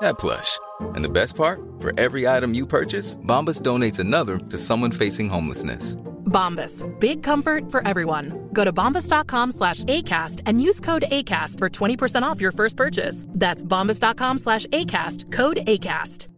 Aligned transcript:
that 0.00 0.18
plush. 0.18 0.58
And 0.94 1.04
the 1.04 1.08
best 1.10 1.34
part? 1.36 1.60
For 1.80 1.98
every 1.98 2.26
item 2.28 2.54
you 2.54 2.66
purchase, 2.66 3.16
Bombas 3.18 3.62
donates 3.62 3.98
another 3.98 4.38
to 4.38 4.58
someone 4.58 4.92
facing 4.92 5.28
homelessness. 5.28 5.96
Bombas. 6.26 6.84
Big 7.00 7.22
comfort 7.24 7.70
for 7.72 7.86
everyone. 7.86 8.48
Go 8.52 8.64
to 8.64 8.72
bombas.com 8.72 9.50
slash 9.52 9.82
ACAST 9.84 10.42
and 10.46 10.62
use 10.62 10.78
code 10.80 11.04
ACAST 11.10 11.58
for 11.58 11.68
20% 11.68 12.22
off 12.22 12.40
your 12.40 12.52
first 12.52 12.76
purchase. 12.76 13.26
That's 13.30 13.64
bombas.com 13.64 14.38
slash 14.38 14.66
ACAST. 14.68 15.32
Code 15.32 15.56
ACAST. 15.66 16.28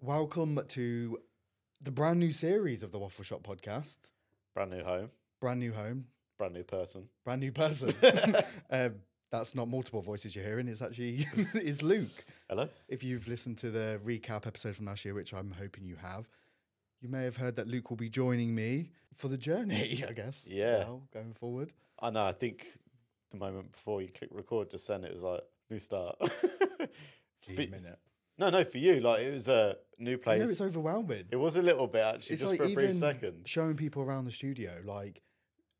Welcome 0.00 0.60
to 0.68 1.18
the 1.80 1.90
brand 1.90 2.18
new 2.20 2.32
series 2.32 2.82
of 2.82 2.90
the 2.92 2.98
Waffle 2.98 3.24
Shop 3.24 3.42
podcast. 3.42 4.10
Brand 4.54 4.70
new 4.70 4.82
home, 4.84 5.10
Brand 5.40 5.60
new 5.60 5.72
home, 5.72 6.06
brand 6.38 6.54
new 6.54 6.62
person. 6.64 7.08
brand 7.24 7.40
new 7.40 7.52
person. 7.52 7.92
um, 8.70 8.94
that's 9.30 9.54
not 9.54 9.68
multiple 9.68 10.02
voices 10.02 10.34
you're 10.34 10.44
hearing. 10.44 10.68
It's 10.68 10.82
actually 10.82 11.26
it's 11.54 11.82
Luke. 11.82 12.24
Hello. 12.48 12.68
If 12.88 13.02
you've 13.02 13.28
listened 13.28 13.58
to 13.58 13.70
the 13.70 14.00
recap 14.04 14.46
episode 14.46 14.76
from 14.76 14.86
last 14.86 15.04
year, 15.04 15.14
which 15.14 15.32
I'm 15.34 15.52
hoping 15.58 15.84
you 15.84 15.96
have, 15.96 16.28
you 17.00 17.08
may 17.08 17.24
have 17.24 17.36
heard 17.36 17.56
that 17.56 17.66
Luke 17.66 17.90
will 17.90 17.96
be 17.96 18.08
joining 18.08 18.54
me 18.54 18.90
for 19.14 19.28
the 19.28 19.36
journey. 19.36 20.04
I 20.08 20.12
guess. 20.12 20.44
Yeah. 20.46 20.78
now, 20.78 21.02
going 21.12 21.34
forward. 21.34 21.72
I 22.00 22.10
know. 22.10 22.24
I 22.24 22.32
think 22.32 22.66
the 23.30 23.38
moment 23.38 23.72
before 23.72 24.02
you 24.02 24.08
click 24.08 24.30
record, 24.32 24.70
just 24.70 24.86
then 24.88 25.04
it 25.04 25.12
was 25.12 25.22
like 25.22 25.42
new 25.70 25.78
start. 25.78 26.16
For 27.40 27.52
minute. 27.52 27.98
no, 28.38 28.50
no, 28.50 28.64
for 28.64 28.78
you, 28.78 28.98
like 28.98 29.20
it 29.20 29.32
was 29.32 29.46
a 29.46 29.76
new 30.00 30.18
place. 30.18 30.40
know 30.40 30.46
it's 30.46 30.60
overwhelming. 30.60 31.26
It 31.30 31.36
was 31.36 31.54
a 31.54 31.62
little 31.62 31.86
bit 31.86 32.00
actually, 32.00 32.32
it's 32.32 32.42
just 32.42 32.50
like 32.50 32.58
for 32.58 32.64
a 32.64 32.74
brief 32.74 32.96
second. 32.96 33.42
showing 33.46 33.76
people 33.76 34.02
around 34.02 34.24
the 34.24 34.32
studio, 34.32 34.72
like, 34.84 35.22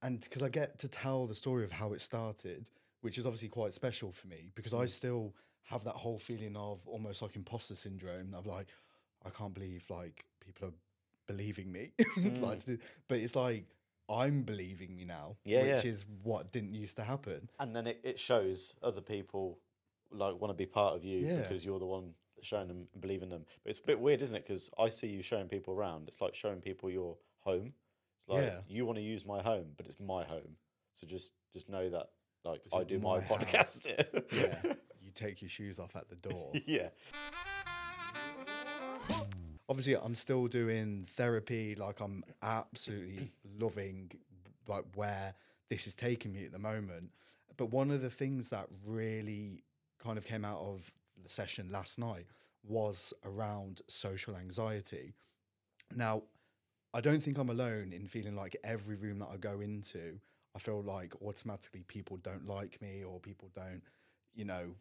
and 0.00 0.20
because 0.20 0.44
I 0.44 0.48
get 0.48 0.78
to 0.80 0.88
tell 0.88 1.26
the 1.26 1.34
story 1.34 1.64
of 1.64 1.72
how 1.72 1.92
it 1.92 2.00
started, 2.00 2.68
which 3.06 3.18
is 3.18 3.24
obviously 3.26 3.48
quite 3.48 3.72
special 3.72 4.10
for 4.10 4.26
me 4.26 4.50
because 4.56 4.72
Mm. 4.72 4.80
I 4.82 4.86
still 4.86 5.24
have 5.72 5.84
that 5.84 5.94
whole 6.04 6.18
feeling 6.18 6.56
of 6.56 6.86
almost 6.88 7.22
like 7.22 7.36
imposter 7.36 7.76
syndrome 7.76 8.34
of 8.34 8.46
like, 8.46 8.68
I 9.24 9.30
can't 9.30 9.54
believe 9.54 9.82
like 9.88 10.24
people 10.44 10.68
are 10.68 10.74
believing 11.28 11.70
me, 11.70 11.92
like, 12.48 12.60
but 13.08 13.18
it's 13.18 13.36
like 13.36 13.64
I'm 14.08 14.42
believing 14.42 14.94
me 14.96 15.04
now, 15.04 15.36
Yeah, 15.44 15.62
which 15.74 15.84
yeah. 15.84 15.90
is 15.92 16.04
what 16.24 16.50
didn't 16.52 16.74
used 16.74 16.96
to 16.96 17.04
happen. 17.04 17.48
And 17.60 17.74
then 17.76 17.86
it, 17.86 18.00
it 18.04 18.18
shows 18.18 18.74
other 18.82 19.00
people 19.00 19.58
like 20.10 20.34
want 20.40 20.50
to 20.50 20.54
be 20.64 20.66
part 20.66 20.94
of 20.96 21.04
you 21.04 21.18
Yeah. 21.20 21.36
because 21.42 21.64
you're 21.64 21.78
the 21.80 21.86
one 21.98 22.14
showing 22.42 22.68
them 22.68 22.86
and 22.92 23.00
believing 23.00 23.30
them. 23.30 23.44
But 23.62 23.70
it's 23.70 23.78
a 23.78 23.88
bit 23.92 24.00
weird, 24.00 24.20
isn't 24.22 24.36
it? 24.36 24.44
Because 24.46 24.70
I 24.78 24.88
see 24.88 25.08
you 25.08 25.22
showing 25.22 25.48
people 25.48 25.74
around. 25.74 26.06
It's 26.08 26.20
like 26.20 26.34
showing 26.34 26.60
people 26.60 26.90
your 26.90 27.16
home. 27.40 27.72
It's 28.18 28.28
like 28.28 28.44
Yeah. 28.44 28.60
you 28.68 28.84
want 28.86 28.98
to 28.98 29.02
use 29.14 29.24
my 29.34 29.40
home, 29.42 29.68
but 29.76 29.86
it's 29.86 29.98
my 30.00 30.22
home. 30.24 30.52
So 30.92 31.06
just 31.06 31.30
just 31.52 31.68
know 31.68 31.88
that 31.90 32.10
like 32.46 32.64
This 32.64 32.74
I 32.74 32.84
do 32.84 32.98
my, 32.98 33.16
my 33.16 33.20
podcast 33.20 33.86
here. 33.86 34.22
Yeah, 34.32 34.72
you 35.02 35.10
take 35.14 35.42
your 35.42 35.48
shoes 35.48 35.78
off 35.78 35.96
at 35.96 36.08
the 36.08 36.16
door. 36.16 36.52
yeah. 36.66 36.88
obviously 39.68 39.96
I'm 39.96 40.14
still 40.14 40.46
doing 40.46 41.04
therapy. 41.06 41.74
Like 41.74 42.00
I'm 42.00 42.24
absolutely 42.42 43.32
loving 43.58 44.12
like 44.68 44.84
where 44.94 45.34
this 45.68 45.86
is 45.86 45.94
taking 45.94 46.32
me 46.32 46.44
at 46.44 46.52
the 46.52 46.58
moment. 46.58 47.10
But 47.56 47.66
one 47.70 47.90
of 47.90 48.02
the 48.02 48.10
things 48.10 48.50
that 48.50 48.66
really 48.86 49.62
kind 50.02 50.18
of 50.18 50.26
came 50.26 50.44
out 50.44 50.60
of 50.60 50.92
the 51.22 51.28
session 51.28 51.70
last 51.70 51.98
night 51.98 52.26
was 52.62 53.12
around 53.24 53.82
social 53.88 54.36
anxiety. 54.36 55.14
Now, 55.94 56.22
I 56.92 57.00
don't 57.00 57.22
think 57.22 57.38
I'm 57.38 57.50
alone 57.50 57.92
in 57.92 58.06
feeling 58.06 58.36
like 58.36 58.56
every 58.64 58.96
room 58.96 59.18
that 59.20 59.28
I 59.32 59.36
go 59.36 59.60
into, 59.60 60.18
I 60.56 60.58
feel 60.58 60.82
like 60.82 61.12
automatically 61.22 61.84
people 61.86 62.16
don't 62.16 62.46
like 62.46 62.80
me 62.80 63.04
or 63.04 63.20
people 63.20 63.50
don't, 63.54 63.82
you 64.34 64.46
know, 64.46 64.74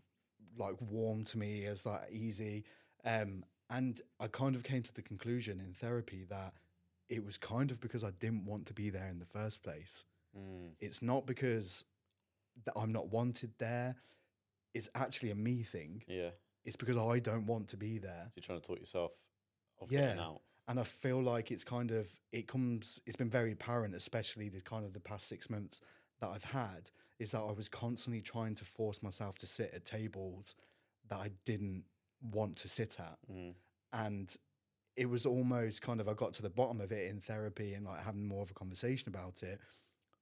like 0.57 0.75
warm 0.79 1.25
to 1.25 1.37
me 1.37 1.65
as 1.65 1.85
like 1.85 2.09
easy. 2.09 2.63
Um, 3.03 3.43
and 3.69 3.99
I 4.21 4.27
kind 4.27 4.55
of 4.55 4.63
came 4.63 4.83
to 4.83 4.93
the 4.93 5.01
conclusion 5.01 5.59
in 5.59 5.73
therapy 5.73 6.25
that 6.29 6.53
it 7.09 7.25
was 7.25 7.37
kind 7.37 7.71
of 7.71 7.81
because 7.81 8.03
I 8.05 8.11
didn't 8.11 8.45
want 8.45 8.65
to 8.67 8.73
be 8.73 8.89
there 8.89 9.07
in 9.09 9.19
the 9.19 9.25
first 9.25 9.61
place. 9.63 10.05
It's 10.79 11.01
not 11.01 11.25
because 11.25 11.85
that 12.65 12.73
I'm 12.75 12.91
not 12.91 13.07
wanted 13.09 13.51
there. 13.57 13.95
It's 14.73 14.89
actually 14.95 15.31
a 15.31 15.35
me 15.35 15.61
thing. 15.61 16.03
Yeah. 16.07 16.31
It's 16.65 16.75
because 16.75 16.97
I 16.97 17.19
don't 17.19 17.45
want 17.47 17.67
to 17.69 17.77
be 17.77 17.99
there. 17.99 18.27
So 18.29 18.33
you're 18.37 18.43
trying 18.43 18.59
to 18.61 18.67
talk 18.67 18.79
yourself 18.79 19.11
off 19.79 19.91
Yeah. 19.91 20.07
getting 20.07 20.21
out. 20.21 20.41
And 20.67 20.79
I 20.79 20.83
feel 20.83 21.21
like 21.21 21.51
it's 21.51 21.63
kind 21.63 21.91
of 21.91 22.09
it 22.31 22.47
comes 22.47 22.99
it's 23.05 23.15
been 23.15 23.29
very 23.29 23.51
apparent, 23.51 23.93
especially 23.93 24.49
the 24.49 24.61
kind 24.61 24.83
of 24.83 24.93
the 24.93 24.99
past 24.99 25.27
six 25.27 25.49
months 25.49 25.81
that 26.19 26.29
I've 26.29 26.45
had, 26.45 26.89
is 27.19 27.31
that 27.31 27.41
I 27.41 27.51
was 27.51 27.69
constantly 27.69 28.21
trying 28.21 28.55
to 28.55 28.65
force 28.65 29.03
myself 29.03 29.37
to 29.39 29.47
sit 29.47 29.71
at 29.73 29.85
tables 29.85 30.55
that 31.09 31.17
I 31.17 31.31
didn't 31.45 31.83
want 32.21 32.55
to 32.57 32.67
sit 32.67 32.97
at. 32.99 33.17
Mm. 33.31 33.53
And 33.93 34.35
it 34.95 35.09
was 35.09 35.25
almost 35.25 35.81
kind 35.81 35.99
of 35.99 36.07
I 36.07 36.13
got 36.13 36.33
to 36.33 36.41
the 36.41 36.49
bottom 36.49 36.81
of 36.81 36.91
it 36.91 37.09
in 37.09 37.19
therapy 37.19 37.73
and 37.73 37.85
like 37.85 38.03
having 38.03 38.25
more 38.25 38.41
of 38.41 38.51
a 38.51 38.53
conversation 38.53 39.09
about 39.09 39.43
it. 39.43 39.59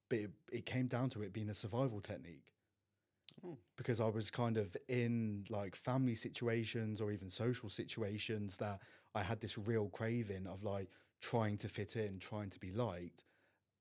But 0.09 0.19
it, 0.19 0.31
it 0.51 0.65
came 0.65 0.87
down 0.87 1.09
to 1.11 1.21
it 1.23 1.33
being 1.33 1.49
a 1.49 1.53
survival 1.53 2.01
technique. 2.01 2.53
Mm. 3.45 3.57
Because 3.77 3.99
I 3.99 4.07
was 4.07 4.29
kind 4.29 4.57
of 4.57 4.75
in 4.87 5.45
like 5.49 5.75
family 5.75 6.15
situations 6.15 7.01
or 7.01 7.11
even 7.11 7.29
social 7.29 7.69
situations 7.69 8.57
that 8.57 8.79
I 9.15 9.23
had 9.23 9.39
this 9.41 9.57
real 9.57 9.89
craving 9.89 10.47
of 10.47 10.63
like 10.63 10.89
trying 11.21 11.57
to 11.57 11.69
fit 11.69 11.95
in, 11.95 12.19
trying 12.19 12.49
to 12.51 12.59
be 12.59 12.71
liked. 12.71 13.23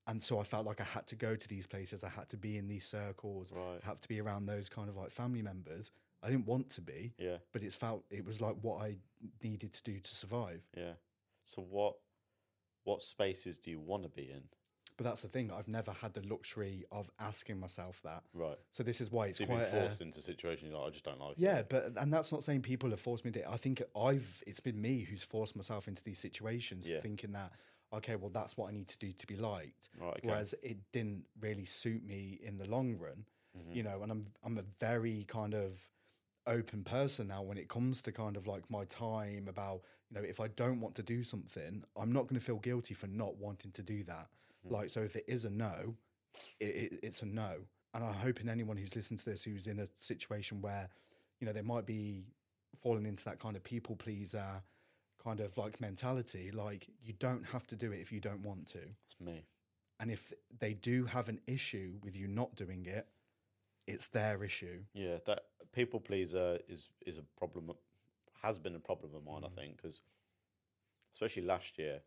And 0.06 0.22
so 0.22 0.40
I 0.40 0.42
felt 0.42 0.66
like 0.66 0.80
I 0.80 0.84
had 0.84 1.06
to 1.08 1.16
go 1.16 1.36
to 1.36 1.48
these 1.48 1.66
places, 1.66 2.02
I 2.02 2.08
had 2.08 2.28
to 2.30 2.36
be 2.36 2.58
in 2.58 2.66
these 2.68 2.84
circles, 2.86 3.52
Right. 3.54 3.78
I 3.82 3.86
had 3.86 4.00
to 4.00 4.08
be 4.08 4.20
around 4.20 4.46
those 4.46 4.68
kind 4.68 4.88
of 4.88 4.96
like 4.96 5.10
family 5.10 5.42
members. 5.42 5.90
I 6.24 6.28
didn't 6.30 6.46
want 6.46 6.68
to 6.70 6.80
be, 6.80 7.14
Yeah. 7.18 7.38
but 7.52 7.62
it's 7.62 7.74
felt 7.76 8.04
it 8.10 8.24
was 8.24 8.40
like 8.40 8.56
what 8.62 8.82
I 8.84 8.96
needed 9.42 9.72
to 9.72 9.82
do 9.82 9.98
to 10.00 10.14
survive. 10.14 10.62
Yeah. 10.76 10.94
So 11.42 11.62
what 11.62 11.96
what 12.84 13.00
spaces 13.02 13.58
do 13.58 13.70
you 13.70 13.78
want 13.78 14.02
to 14.02 14.08
be 14.08 14.28
in? 14.30 14.42
But 14.96 15.04
that's 15.04 15.22
the 15.22 15.28
thing, 15.28 15.50
I've 15.50 15.68
never 15.68 15.90
had 15.92 16.12
the 16.12 16.20
luxury 16.26 16.84
of 16.92 17.10
asking 17.18 17.58
myself 17.58 18.00
that. 18.02 18.22
Right. 18.34 18.58
So 18.70 18.82
this 18.82 19.00
is 19.00 19.10
why 19.10 19.26
it's 19.28 19.38
So 19.38 19.46
quite 19.46 19.62
a- 19.62 19.66
forced 19.66 20.00
into 20.00 20.20
situations 20.20 20.70
you're 20.70 20.78
like, 20.78 20.88
I 20.88 20.90
just 20.92 21.04
don't 21.04 21.18
like 21.20 21.32
it. 21.32 21.38
Yeah, 21.38 21.62
but 21.68 21.92
and 21.96 22.12
that's 22.12 22.30
not 22.30 22.42
saying 22.42 22.62
people 22.62 22.90
have 22.90 23.00
forced 23.00 23.24
me 23.24 23.30
to. 23.32 23.50
I 23.50 23.56
think 23.56 23.82
I've 23.96 24.42
it's 24.46 24.60
been 24.60 24.80
me 24.80 25.00
who's 25.08 25.22
forced 25.24 25.56
myself 25.56 25.88
into 25.88 26.02
these 26.04 26.18
situations, 26.18 26.90
Yeah. 26.90 27.00
thinking 27.00 27.32
that 27.32 27.52
okay, 27.94 28.16
well, 28.16 28.30
that's 28.30 28.56
what 28.56 28.70
I 28.70 28.72
need 28.72 28.88
to 28.88 28.98
do 28.98 29.12
to 29.12 29.26
be 29.26 29.36
liked. 29.36 29.90
Right, 30.00 30.08
okay. 30.16 30.20
Whereas 30.28 30.54
it 30.62 30.78
didn't 30.92 31.24
really 31.40 31.66
suit 31.66 32.02
me 32.02 32.38
in 32.42 32.56
the 32.56 32.66
long 32.68 32.96
run, 32.98 33.26
Mm-hmm. 33.58 33.72
you 33.76 33.82
know. 33.82 34.02
And 34.02 34.10
I'm 34.12 34.24
I'm 34.44 34.56
a 34.58 34.64
very 34.80 35.24
kind 35.28 35.52
of 35.54 35.88
open 36.46 36.82
person 36.84 37.28
now 37.28 37.40
when 37.42 37.56
it 37.56 37.68
comes 37.68 38.02
to 38.02 38.10
kind 38.12 38.36
of 38.36 38.46
like 38.46 38.68
my 38.70 38.84
time 38.86 39.46
about 39.48 39.82
you 40.10 40.16
know 40.20 40.26
if 40.26 40.40
I 40.40 40.48
don't 40.48 40.80
want 40.80 40.94
to 40.96 41.02
do 41.02 41.22
something, 41.22 41.84
I'm 41.96 42.12
not 42.12 42.22
going 42.28 42.38
to 42.38 42.44
feel 42.44 42.58
guilty 42.58 42.94
for 42.94 43.06
not 43.06 43.36
wanting 43.36 43.70
to 43.72 43.82
do 43.82 44.02
that. 44.04 44.28
Mm-hmm. 44.64 44.74
Like, 44.74 44.90
so 44.90 45.00
if 45.00 45.16
it 45.16 45.24
is 45.26 45.44
a 45.44 45.50
no, 45.50 45.94
it, 46.60 46.64
it, 46.64 47.00
it's 47.02 47.22
a 47.22 47.26
no. 47.26 47.54
And 47.94 48.04
I'm 48.04 48.14
hoping 48.14 48.48
anyone 48.48 48.76
who's 48.76 48.96
listening 48.96 49.18
to 49.18 49.24
this 49.24 49.44
who's 49.44 49.66
in 49.66 49.78
a 49.78 49.86
situation 49.96 50.62
where, 50.62 50.88
you 51.40 51.46
know, 51.46 51.52
they 51.52 51.62
might 51.62 51.86
be 51.86 52.24
falling 52.82 53.06
into 53.06 53.24
that 53.24 53.38
kind 53.38 53.56
of 53.56 53.62
people 53.62 53.96
pleaser 53.96 54.62
kind 55.22 55.40
of 55.40 55.56
like 55.56 55.80
mentality, 55.80 56.50
like 56.50 56.88
you 57.02 57.12
don't 57.18 57.44
have 57.46 57.66
to 57.68 57.76
do 57.76 57.92
it 57.92 58.00
if 58.00 58.10
you 58.12 58.20
don't 58.20 58.42
want 58.42 58.66
to. 58.66 58.78
It's 58.78 59.20
me. 59.20 59.44
And 60.00 60.10
if 60.10 60.32
they 60.58 60.74
do 60.74 61.04
have 61.04 61.28
an 61.28 61.40
issue 61.46 61.94
with 62.02 62.16
you 62.16 62.26
not 62.26 62.56
doing 62.56 62.86
it, 62.86 63.06
it's 63.86 64.08
their 64.08 64.42
issue. 64.42 64.80
Yeah, 64.94 65.18
that 65.26 65.44
people 65.72 66.00
pleaser 66.00 66.58
is 66.68 66.88
is 67.06 67.18
a 67.18 67.22
problem. 67.38 67.70
Has 68.42 68.58
been 68.58 68.74
a 68.74 68.80
problem 68.80 69.12
of 69.14 69.24
mine, 69.24 69.44
I 69.44 69.60
think, 69.60 69.76
because 69.76 70.00
especially 71.12 71.42
last 71.42 71.78
year, 71.78 72.00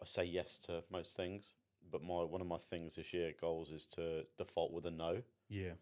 I 0.00 0.04
say 0.04 0.24
yes 0.24 0.58
to 0.66 0.84
most 0.92 1.16
things, 1.16 1.54
but 1.90 2.02
my 2.02 2.22
one 2.24 2.40
of 2.40 2.46
my 2.46 2.58
things 2.58 2.94
this 2.96 3.12
year 3.12 3.32
goals 3.40 3.70
is 3.70 3.86
to 3.86 4.24
default 4.38 4.72
with 4.72 4.86
a 4.86 4.90
no, 4.90 5.22
Yeah. 5.48 5.72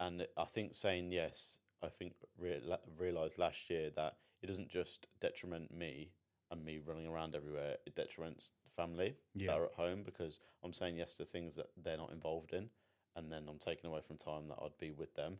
and 0.00 0.26
I 0.36 0.44
think 0.44 0.74
saying 0.74 1.12
yes, 1.12 1.58
I 1.82 1.88
think 1.88 2.14
rea- 2.38 2.60
realized 2.96 3.38
last 3.38 3.68
year 3.70 3.90
that 3.96 4.16
it 4.42 4.46
doesn't 4.46 4.68
just 4.70 5.06
detriment 5.20 5.72
me 5.72 6.12
and 6.50 6.64
me 6.64 6.78
running 6.78 7.06
around 7.06 7.34
everywhere. 7.34 7.76
It 7.86 7.94
detriments 7.94 8.50
the 8.64 8.70
family 8.70 9.16
Yeah. 9.34 9.48
that 9.48 9.58
are 9.58 9.66
at 9.66 9.72
home 9.74 10.02
because 10.02 10.40
I'm 10.62 10.72
saying 10.72 10.96
yes 10.96 11.14
to 11.14 11.24
things 11.24 11.56
that 11.56 11.70
they're 11.76 11.96
not 11.98 12.12
involved 12.12 12.52
in, 12.52 12.70
and 13.16 13.30
then 13.30 13.46
I'm 13.48 13.58
taking 13.58 13.90
away 13.90 14.00
from 14.00 14.16
time 14.16 14.48
that 14.48 14.58
I'd 14.62 14.78
be 14.78 14.90
with 14.92 15.14
them. 15.14 15.38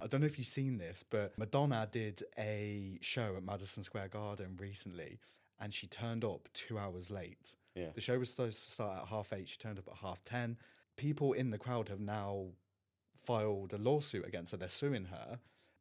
I 0.00 0.08
don't 0.08 0.20
know 0.20 0.26
if 0.26 0.36
you've 0.38 0.48
seen 0.48 0.78
this, 0.78 1.04
but 1.08 1.38
Madonna 1.38 1.88
did 1.90 2.24
a 2.36 2.98
show 3.00 3.36
at 3.36 3.44
Madison 3.44 3.84
Square 3.84 4.08
Garden 4.08 4.56
recently 4.58 5.20
and 5.62 5.72
she 5.72 5.86
turned 5.86 6.24
up 6.24 6.48
two 6.52 6.78
hours 6.78 7.10
late. 7.10 7.54
Yeah. 7.74 7.90
The 7.94 8.00
show 8.02 8.18
was 8.18 8.28
supposed 8.30 8.62
to 8.64 8.70
start 8.70 9.02
at 9.02 9.08
half 9.08 9.32
eight. 9.32 9.48
She 9.48 9.56
turned 9.56 9.78
up 9.78 9.88
at 9.88 9.94
half 10.02 10.22
10. 10.24 10.58
People 10.98 11.32
in 11.32 11.50
the 11.50 11.58
crowd 11.58 11.88
have 11.88 12.00
now 12.00 12.48
filed 13.16 13.72
a 13.72 13.78
lawsuit 13.78 14.26
against 14.26 14.52
her. 14.52 14.58
They're 14.58 14.68
suing 14.68 15.06
her 15.06 15.38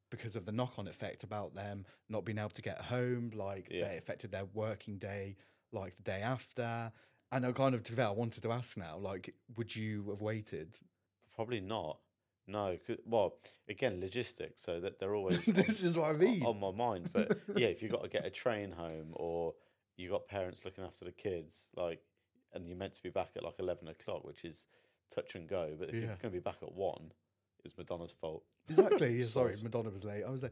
because 0.10 0.36
of 0.36 0.46
the 0.46 0.52
knock 0.52 0.74
on 0.78 0.88
effect 0.88 1.24
about 1.24 1.56
them 1.56 1.86
not 2.10 2.26
being 2.26 2.38
able 2.38 2.50
to 2.50 2.62
get 2.62 2.78
home. 2.80 3.32
Like, 3.34 3.68
Yeah. 3.70 3.90
they 3.90 3.98
affected 3.98 4.32
their 4.32 4.46
working 4.46 4.98
day, 4.98 5.38
like 5.72 5.96
the 5.98 6.04
day 6.04 6.22
after. 6.22 6.92
And 7.32 7.46
I 7.46 7.52
kind 7.54 7.74
of, 7.76 7.84
to 7.84 7.92
be 7.92 7.96
fair, 7.96 8.08
I 8.08 8.12
wanted 8.12 8.44
to 8.44 8.52
ask 8.52 8.78
now, 8.78 8.98
like, 8.98 9.34
would 9.56 9.76
you 9.76 10.06
have 10.10 10.22
waited? 10.22 10.78
Probably 11.34 11.62
not. 11.62 12.00
No, 12.48 12.78
well, 13.06 13.36
again, 13.70 14.02
logistics. 14.02 14.62
So 14.64 14.80
that 14.82 15.00
they're 15.00 15.16
always 15.16 15.46
this 15.46 15.82
is 15.84 15.98
what 15.98 16.10
I 16.10 16.14
mean. 16.14 16.44
on 16.44 16.60
my 16.60 16.72
mind. 16.72 17.10
But 17.14 17.38
yeah, 17.56 17.68
if 17.68 17.82
you've 17.82 17.92
got 17.92 18.04
to 18.04 18.10
get 18.10 18.26
a 18.26 18.30
train 18.30 18.72
home 18.72 19.10
or 19.14 19.54
you 20.02 20.10
got 20.10 20.28
parents 20.28 20.62
looking 20.66 20.84
after 20.84 21.06
the 21.06 21.12
kids, 21.12 21.68
like, 21.76 22.02
and 22.54 22.68
you're 22.68 22.78
meant 22.78 22.94
to 22.96 23.04
be 23.04 23.10
back 23.10 23.30
at 23.36 23.44
like 23.44 23.56
eleven 23.60 23.88
o'clock, 23.88 24.24
which 24.26 24.44
is 24.44 24.66
touch 25.14 25.36
and 25.36 25.48
go. 25.48 25.76
But 25.80 25.90
if 25.90 25.96
you're 25.96 26.04
Yeah. 26.04 26.08
going 26.22 26.22
to 26.22 26.30
be 26.32 26.40
back 26.40 26.58
at 26.62 26.74
one, 26.74 27.12
it's 27.64 27.78
Madonna's 27.78 28.14
fault. 28.14 28.44
Exactly. 28.70 29.18
yeah, 29.18 29.26
Sorry, 29.26 29.56
Madonna 29.64 29.90
was 29.90 30.06
late. 30.06 30.24
I 30.26 30.30
was 30.30 30.44
late. 30.44 30.52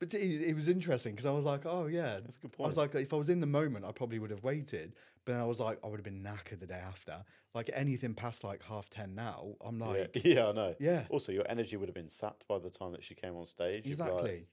But 0.00 0.14
it, 0.14 0.40
it 0.48 0.56
was 0.56 0.68
interesting 0.68 1.12
because 1.12 1.26
I 1.26 1.30
was 1.30 1.44
like, 1.44 1.66
oh, 1.66 1.86
yeah. 1.86 2.20
That's 2.20 2.36
a 2.36 2.40
good 2.40 2.52
point. 2.52 2.66
I 2.66 2.68
was 2.68 2.76
like, 2.78 2.94
if 2.94 3.12
I 3.12 3.16
was 3.16 3.28
in 3.28 3.40
the 3.40 3.46
moment, 3.46 3.84
I 3.84 3.92
probably 3.92 4.18
would 4.18 4.30
have 4.30 4.42
waited. 4.42 4.94
But 5.26 5.32
then 5.32 5.40
I 5.42 5.44
was 5.44 5.60
like, 5.60 5.78
I 5.84 5.88
would 5.88 5.98
have 5.98 6.04
been 6.04 6.22
knackered 6.24 6.58
the 6.58 6.66
day 6.66 6.80
after. 6.82 7.22
Like 7.54 7.68
anything 7.74 8.14
past 8.14 8.42
like 8.42 8.62
half 8.64 8.88
10 8.88 9.14
now, 9.14 9.56
I'm 9.60 9.78
like, 9.78 10.18
yeah, 10.24 10.46
I 10.48 10.52
know. 10.52 10.74
Yeah. 10.80 11.04
Also, 11.10 11.32
your 11.32 11.44
energy 11.50 11.76
would 11.76 11.88
have 11.88 11.94
been 11.94 12.06
sapped 12.08 12.48
by 12.48 12.58
the 12.58 12.70
time 12.70 12.92
that 12.92 13.04
she 13.04 13.14
came 13.14 13.36
on 13.36 13.44
stage. 13.46 13.84
You'd 13.86 13.98
be 13.98 14.02
like, 14.02 14.10
exactly. 14.12 14.46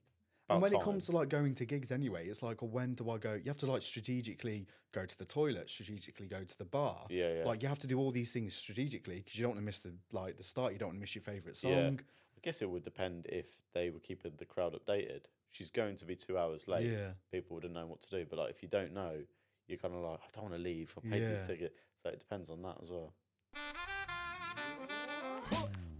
And 0.50 0.58
"About 0.58 0.62
when 0.62 0.80
it 0.80 0.84
comes 0.84 1.06
to 1.08 1.12
like 1.12 1.30
going 1.30 1.54
to 1.56 1.66
gigs 1.66 1.92
anyway, 1.92 2.28
it's 2.28 2.42
like, 2.42 2.62
well, 2.62 2.72
when 2.72 2.94
do 2.94 3.10
I 3.10 3.18
go? 3.18 3.34
You 3.34 3.50
have 3.50 3.58
to 3.58 3.66
like 3.66 3.82
strategically 3.82 4.68
go 4.94 5.06
to 5.06 5.18
the 5.18 5.26
toilet, 5.26 5.70
strategically 5.70 6.28
go 6.28 6.44
to 6.44 6.58
the 6.58 6.66
bar. 6.66 7.06
Yeah, 7.10 7.40
yeah. 7.40 7.46
Like 7.46 7.62
you 7.62 7.68
have 7.68 7.80
to 7.80 7.88
do 7.88 8.00
all 8.00 8.12
these 8.12 8.32
things 8.32 8.56
strategically 8.56 9.18
because 9.18 9.38
you 9.38 9.44
don't 9.44 9.52
want 9.52 9.60
to 9.60 9.66
miss 9.66 9.80
the 9.80 9.94
like 10.12 10.38
the 10.38 10.44
start. 10.44 10.74
You 10.74 10.80
don't 10.80 10.90
want 10.90 10.98
to 10.98 11.02
miss 11.02 11.16
your 11.16 11.24
favorite 11.24 11.58
song. 11.58 11.72
Yeah. 11.72 11.90
I 11.90 12.40
guess 12.44 12.62
it 12.62 12.70
would 12.70 12.84
depend 12.84 13.26
if 13.28 13.48
they 13.74 13.90
were 13.90 14.00
keeping 14.00 14.32
the 14.38 14.46
crowd 14.46 14.74
updated. 14.74 15.22
She's 15.52 15.70
going 15.70 15.96
to 15.98 16.06
be 16.06 16.16
two 16.16 16.38
hours 16.38 16.68
late. 16.68 16.90
Yeah. 16.92 17.12
People 17.32 17.56
would 17.56 17.64
have 17.64 17.74
known 17.74 17.90
what 17.90 18.02
to 18.04 18.10
do. 18.10 18.26
But 18.30 18.40
like, 18.40 18.52
if 18.52 18.62
you 18.62 18.70
don't 18.70 18.94
know, 18.94 19.14
you're 19.68 19.80
kind 19.80 19.96
of 19.96 20.02
like, 20.02 20.20
I 20.20 20.28
don't 20.34 20.44
want 20.44 20.56
to 20.56 20.62
leave. 20.62 20.94
I 20.98 21.10
paid 21.10 21.24
this 21.24 21.46
ticket. 21.46 21.74
So 22.02 22.10
it 22.10 22.20
depends 22.20 22.50
on 22.50 22.62
that 22.62 22.78
as 22.82 22.92
well. 22.92 23.14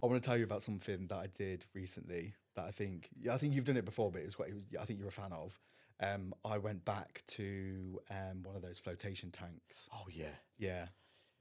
I 0.02 0.06
want 0.06 0.22
to 0.22 0.26
tell 0.26 0.36
you 0.36 0.44
about 0.44 0.62
something 0.62 1.06
that 1.08 1.16
I 1.16 1.26
did 1.26 1.64
recently 1.74 2.34
that 2.56 2.64
I 2.64 2.70
think 2.70 3.08
yeah, 3.20 3.34
I 3.34 3.38
think 3.38 3.54
you've 3.54 3.64
done 3.64 3.76
it 3.76 3.84
before, 3.84 4.10
but 4.10 4.20
it 4.22 4.26
was 4.26 4.34
quite. 4.34 4.48
It 4.50 4.54
was, 4.54 4.64
I 4.80 4.84
think 4.84 4.98
you're 4.98 5.08
a 5.08 5.12
fan 5.12 5.32
of. 5.32 5.58
Um, 6.00 6.32
I 6.44 6.58
went 6.58 6.84
back 6.84 7.22
to 7.28 8.00
um, 8.10 8.42
one 8.44 8.54
of 8.54 8.62
those 8.62 8.78
flotation 8.78 9.30
tanks. 9.30 9.88
Oh 9.92 10.04
yeah. 10.10 10.26
Yeah, 10.58 10.86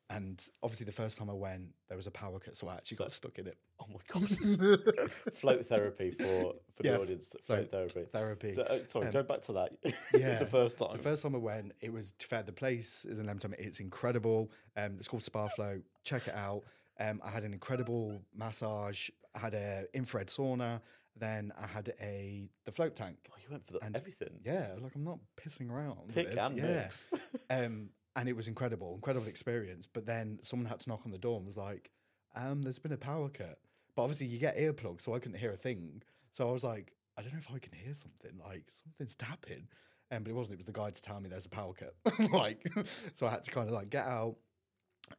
and 0.10 0.44
obviously 0.64 0.86
the 0.86 0.92
first 0.92 1.18
time 1.18 1.30
I 1.30 1.34
went, 1.34 1.70
there 1.90 1.98
was 1.98 2.08
a 2.08 2.12
power 2.12 2.40
cut, 2.40 2.56
so 2.58 2.68
I 2.68 2.76
actually 2.76 2.98
got 2.98 3.12
stuck 3.12 3.38
in 3.40 3.48
it. 3.48 3.58
Oh 3.80 3.86
my 3.90 4.00
god. 4.08 4.80
float 5.36 5.66
therapy 5.68 6.10
for 6.12 6.56
for 6.76 6.84
Yeah, 6.84 6.94
the 6.94 7.02
audience. 7.02 7.36
Float, 7.46 7.70
float 7.70 7.72
therapy. 7.72 8.10
therapy. 8.12 8.54
So, 8.54 8.62
uh, 8.64 8.80
sorry, 8.88 9.06
Um, 9.08 9.12
go 9.14 9.24
back 9.24 9.42
to 9.44 9.54
that. 9.54 9.72
Yeah, 10.14 10.40
the 10.40 10.46
first 10.48 10.78
time. 10.80 10.94
The 10.98 11.04
first 11.04 11.22
time 11.24 11.36
I 11.36 11.40
went, 11.40 11.74
it 11.82 11.94
was 11.94 12.12
to 12.18 12.26
fair. 12.26 12.42
The 12.42 12.52
place 12.52 13.06
is 13.06 13.20
in 13.20 13.28
Leamington. 13.28 13.54
It's 13.60 13.80
incredible. 13.80 14.52
Um, 14.76 14.94
it's 14.98 15.08
called 15.08 15.22
Spa 15.24 15.48
Float. 15.50 15.84
Check 16.04 16.28
it 16.28 16.34
out. 16.34 16.64
Um, 17.00 17.22
I 17.24 17.30
had 17.30 17.44
an 17.44 17.54
incredible 17.54 18.22
massage. 18.36 19.10
I 19.36 19.40
had 19.40 19.54
a 19.54 19.86
infrared 19.94 20.28
sauna. 20.28 20.82
Then 21.16 21.52
I 21.60 21.66
had 21.66 21.94
a 22.00 22.50
the 22.66 22.72
float 22.72 22.96
tank. 22.96 23.18
oh, 23.32 23.36
you 23.44 23.50
went 23.52 23.66
for 23.66 23.74
the, 23.74 23.84
and- 23.84 23.96
everything. 23.96 24.40
Yeah, 24.44 24.76
like 24.80 24.96
I'm 24.96 25.04
not 25.04 25.20
pissing 25.42 25.72
around. 25.72 26.14
Pick 26.14 26.32
this. 26.32 26.40
and 26.44 26.58
yeah. 26.58 26.64
mix. 26.64 27.06
um, 27.50 27.90
and 28.16 28.28
it 28.28 28.36
was 28.36 28.48
incredible, 28.48 28.96
incredible 28.96 29.28
experience. 29.28 29.88
But 29.88 30.06
then 30.06 30.40
someone 30.44 30.68
had 30.68 30.80
to 30.80 30.90
knock 30.90 31.02
on 31.06 31.12
the 31.12 31.18
door 31.18 31.38
and 31.38 31.46
was 31.46 31.58
like, 31.58 31.92
um, 32.36 32.62
"There's 32.62 32.80
been 32.80 32.92
a 32.92 32.98
power 32.98 33.30
cut." 33.30 33.60
But 33.96 34.04
obviously, 34.04 34.28
you 34.28 34.38
get 34.38 34.58
earplugs, 34.58 35.02
so 35.02 35.16
I 35.16 35.20
couldn't 35.20 35.40
hear 35.40 35.52
a 35.52 35.58
thing. 35.58 36.04
So 36.32 36.48
I 36.48 36.52
was 36.52 36.64
like, 36.64 36.94
"I 37.18 37.22
don't 37.24 37.32
know 37.34 37.40
if 37.40 37.50
I 37.54 37.60
can 37.60 37.74
hear 37.74 37.94
something. 37.94 38.40
Like 38.44 38.70
something's 38.72 39.16
tapping." 39.16 39.68
Um, 40.12 40.24
but 40.24 40.30
it 40.30 40.36
wasn't. 40.36 40.56
It 40.56 40.60
was 40.60 40.66
the 40.66 40.72
guy 40.72 40.90
to 40.90 41.02
tell 41.02 41.20
me 41.20 41.30
there's 41.30 41.46
a 41.46 41.50
power 41.50 41.74
cut. 41.74 41.96
like, 42.32 42.66
so 43.14 43.28
I 43.28 43.32
had 43.32 43.44
to 43.44 43.52
kind 43.52 43.68
of 43.68 43.74
like 43.74 43.90
get 43.90 44.06
out. 44.06 44.36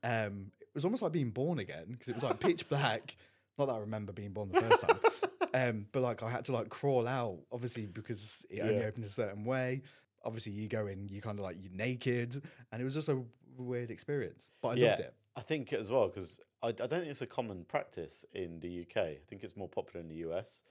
Um, 0.02 0.52
it 0.60 0.74
was 0.74 0.84
almost 0.84 1.02
like 1.02 1.12
being 1.12 1.30
born 1.30 1.58
again 1.58 1.86
because 1.90 2.08
it 2.08 2.14
was 2.14 2.22
like 2.24 2.40
pitch 2.40 2.68
black. 2.68 3.16
Not 3.58 3.66
that 3.66 3.72
I 3.74 3.78
remember 3.80 4.12
being 4.12 4.32
born 4.32 4.50
the 4.52 4.60
first 4.60 4.86
time. 4.86 4.98
Um, 5.54 5.86
but 5.92 6.02
like 6.02 6.22
I 6.22 6.28
had 6.30 6.44
to 6.44 6.52
like 6.52 6.68
crawl 6.68 7.08
out, 7.08 7.38
obviously 7.50 7.86
because 7.86 8.44
it 8.50 8.60
only 8.60 8.76
Yeah. 8.80 8.84
opened 8.88 9.06
a 9.06 9.08
certain 9.08 9.46
way. 9.46 9.80
Obviously, 10.22 10.52
you 10.52 10.68
go 10.68 10.86
in, 10.88 11.08
you 11.08 11.22
kind 11.22 11.38
of 11.38 11.42
like 11.42 11.56
you're 11.58 11.72
naked, 11.72 12.34
and 12.70 12.80
it 12.82 12.84
was 12.84 12.92
just 12.92 13.08
a 13.08 13.22
weird 13.56 13.90
experience. 13.90 14.50
But 14.60 14.68
I 14.68 14.74
yeah, 14.74 14.86
loved 14.88 15.00
it. 15.00 15.14
I 15.36 15.40
think 15.40 15.72
as 15.72 15.90
well 15.90 16.06
because 16.08 16.38
I, 16.62 16.68
I 16.68 16.72
don't 16.72 16.90
think 16.90 17.06
it's 17.06 17.22
a 17.22 17.26
common 17.26 17.64
practice 17.64 18.26
in 18.34 18.60
the 18.60 18.82
UK. 18.82 18.96
I 19.02 19.18
think 19.26 19.42
it's 19.42 19.56
more 19.56 19.70
popular 19.70 20.00
in 20.02 20.08
the 20.08 20.16
US. 20.30 20.62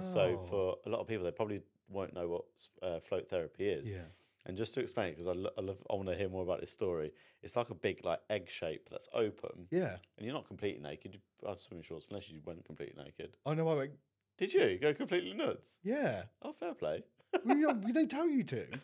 So 0.00 0.20
Oh. 0.42 0.46
for 0.48 0.76
a 0.84 0.88
lot 0.90 0.98
of 1.00 1.06
people, 1.06 1.24
they 1.24 1.30
probably 1.30 1.62
won't 1.88 2.12
know 2.12 2.26
what 2.28 2.44
uh, 2.82 2.98
float 2.98 3.28
therapy 3.30 3.68
is. 3.68 3.92
Yeah. 3.92 3.98
And 4.48 4.56
just 4.56 4.72
to 4.74 4.80
explain 4.80 5.08
it, 5.08 5.16
because 5.18 5.26
I, 5.28 5.32
lo- 5.38 5.50
I 5.58 5.60
love, 5.60 5.76
I 5.90 5.94
want 5.94 6.08
to 6.08 6.16
hear 6.16 6.28
more 6.30 6.42
about 6.42 6.60
this 6.60 6.72
story. 6.72 7.12
It's 7.42 7.54
like 7.54 7.68
a 7.70 7.74
big 7.74 8.02
like 8.04 8.20
egg 8.30 8.48
shape 8.50 8.88
that's 8.90 9.08
open, 9.12 9.66
yeah, 9.70 9.98
and 10.16 10.24
you're 10.26 10.34
not 10.34 10.48
completely 10.48 10.80
naked. 10.82 11.14
You 11.14 11.20
have 11.48 11.60
swimming 11.60 11.84
shorts 11.84 12.08
unless 12.10 12.28
you 12.30 12.40
went 12.44 12.64
completely 12.64 13.00
naked. 13.02 13.36
I 13.46 13.54
know. 13.54 13.68
I 13.68 13.74
went, 13.74 13.92
Did 14.38 14.52
you 14.54 14.78
go 14.80 14.92
completely 14.94 15.34
nuts? 15.34 15.78
yeah. 15.84 16.22
Oh, 16.42 16.52
fair 16.52 16.72
play. 16.74 17.04
well, 17.44 17.56
yeah, 17.58 17.74
they 17.92 18.06
tell 18.06 18.26
you 18.28 18.42
to. 18.44 18.66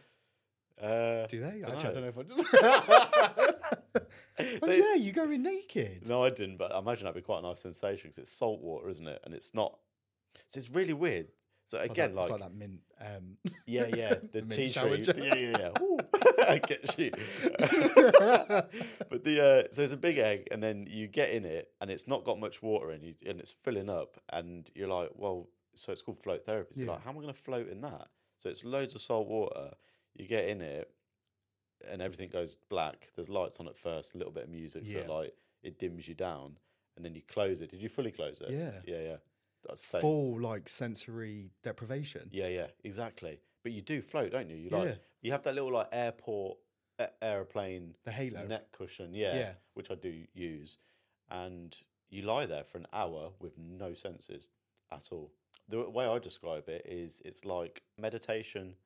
Uh, 0.82 1.24
Do 1.28 1.38
they? 1.38 1.62
Actually, 1.62 1.88
I 1.88 1.92
don't 1.92 2.02
know 2.02 2.08
if 2.08 2.18
I 2.18 2.22
just. 2.24 2.44
oh 4.62 4.66
They- 4.66 4.78
yeah, 4.80 4.94
you 4.94 5.12
go 5.12 5.30
in 5.30 5.44
naked. 5.44 6.08
No, 6.08 6.24
I 6.24 6.30
didn't, 6.30 6.56
but 6.56 6.74
I 6.74 6.80
imagine 6.80 7.04
that'd 7.04 7.14
be 7.14 7.20
quite 7.24 7.38
a 7.38 7.42
nice 7.42 7.60
sensation 7.60 8.10
because 8.10 8.18
it's 8.18 8.32
salt 8.32 8.60
water, 8.60 8.88
isn't 8.88 9.06
it? 9.06 9.20
And 9.24 9.32
it's 9.34 9.54
not. 9.54 9.78
So 10.48 10.58
it's 10.58 10.70
really 10.70 10.92
weird. 10.92 11.28
So 11.66 11.78
It's 11.78 11.90
again, 11.90 12.14
that, 12.14 12.20
like, 12.20 12.30
like 12.30 12.40
that 12.40 12.54
mint. 12.54 12.80
Um, 13.00 13.36
yeah, 13.66 13.86
yeah, 13.86 14.14
the, 14.32 14.42
mint 14.42 14.52
tea 14.52 14.70
tree, 14.70 15.04
yeah, 15.16 15.34
yeah, 15.34 15.58
yeah. 15.58 15.98
I 16.48 16.58
get 16.58 16.98
you. 16.98 17.10
but 19.10 19.24
the 19.24 19.40
uh, 19.68 19.74
so 19.74 19.82
it's 19.82 19.92
a 19.92 19.96
big 19.96 20.18
egg, 20.18 20.48
and 20.50 20.62
then 20.62 20.86
you 20.88 21.06
get 21.06 21.30
in 21.30 21.44
it, 21.44 21.70
and 21.80 21.90
it's 21.90 22.06
not 22.06 22.24
got 22.24 22.38
much 22.38 22.62
water 22.62 22.92
in 22.92 23.02
you, 23.02 23.14
and 23.26 23.40
it's 23.40 23.50
filling 23.50 23.88
up, 23.88 24.20
and 24.32 24.70
you're 24.74 24.88
like, 24.88 25.10
well, 25.16 25.48
so 25.74 25.92
it's 25.92 26.02
called 26.02 26.22
float 26.22 26.44
therapy. 26.44 26.74
So 26.74 26.80
you're 26.80 26.86
Yeah. 26.88 26.92
like, 26.94 27.02
how 27.04 27.10
am 27.10 27.16
I 27.18 27.22
going 27.22 27.34
to 27.34 27.40
float 27.40 27.68
in 27.68 27.80
that? 27.80 28.08
So 28.36 28.48
it's 28.50 28.64
loads 28.64 28.94
of 28.94 29.00
salt 29.00 29.26
water. 29.28 29.70
You 30.14 30.26
get 30.26 30.48
in 30.48 30.60
it, 30.60 30.90
and 31.90 32.00
everything 32.02 32.28
goes 32.28 32.56
black. 32.68 33.10
There's 33.16 33.28
lights 33.28 33.58
on 33.58 33.68
at 33.68 33.76
first, 33.76 34.14
a 34.14 34.18
little 34.18 34.32
bit 34.32 34.44
of 34.44 34.50
music, 34.50 34.86
so 34.86 34.96
it, 34.98 35.08
like 35.08 35.34
it 35.62 35.78
dims 35.78 36.06
you 36.06 36.14
down, 36.14 36.58
and 36.96 37.04
then 37.04 37.14
you 37.14 37.22
close 37.26 37.60
it. 37.62 37.70
Did 37.70 37.80
you 37.80 37.88
fully 37.88 38.12
close 38.12 38.40
it? 38.40 38.50
Yeah. 38.50 38.80
yeah, 38.86 39.00
yeah. 39.02 39.16
That's 39.66 39.80
the 39.82 39.86
same. 39.86 40.00
full 40.00 40.40
like 40.40 40.68
sensory 40.68 41.50
deprivation. 41.62 42.28
Yeah, 42.32 42.48
yeah, 42.48 42.66
exactly. 42.82 43.40
but 43.62 43.72
you 43.72 43.80
do 43.80 44.02
float, 44.02 44.30
don't 44.32 44.50
you? 44.50 44.56
You 44.56 44.68
Yeah. 44.70 44.76
like 44.78 44.98
you 45.22 45.32
have 45.32 45.42
that 45.44 45.54
little 45.54 45.72
like 45.72 45.88
airport 45.92 46.58
a- 46.98 47.24
airplane 47.24 47.96
The 48.04 48.12
halo. 48.12 48.46
neck 48.46 48.72
cushion, 48.72 49.14
yeah, 49.14 49.34
Yeah. 49.34 49.54
which 49.72 49.90
I 49.90 49.94
do 49.94 50.26
use, 50.34 50.78
and 51.30 51.74
you 52.10 52.22
lie 52.22 52.44
there 52.46 52.62
for 52.64 52.76
an 52.78 52.86
hour 52.92 53.32
with 53.40 53.56
no 53.58 53.94
senses 53.94 54.48
at 54.92 55.10
all. 55.10 55.32
The 55.66 55.88
way 55.88 56.04
I 56.06 56.18
describe 56.18 56.68
it 56.68 56.84
is 56.86 57.22
it's 57.24 57.44
like 57.46 57.82
meditation, 57.96 58.76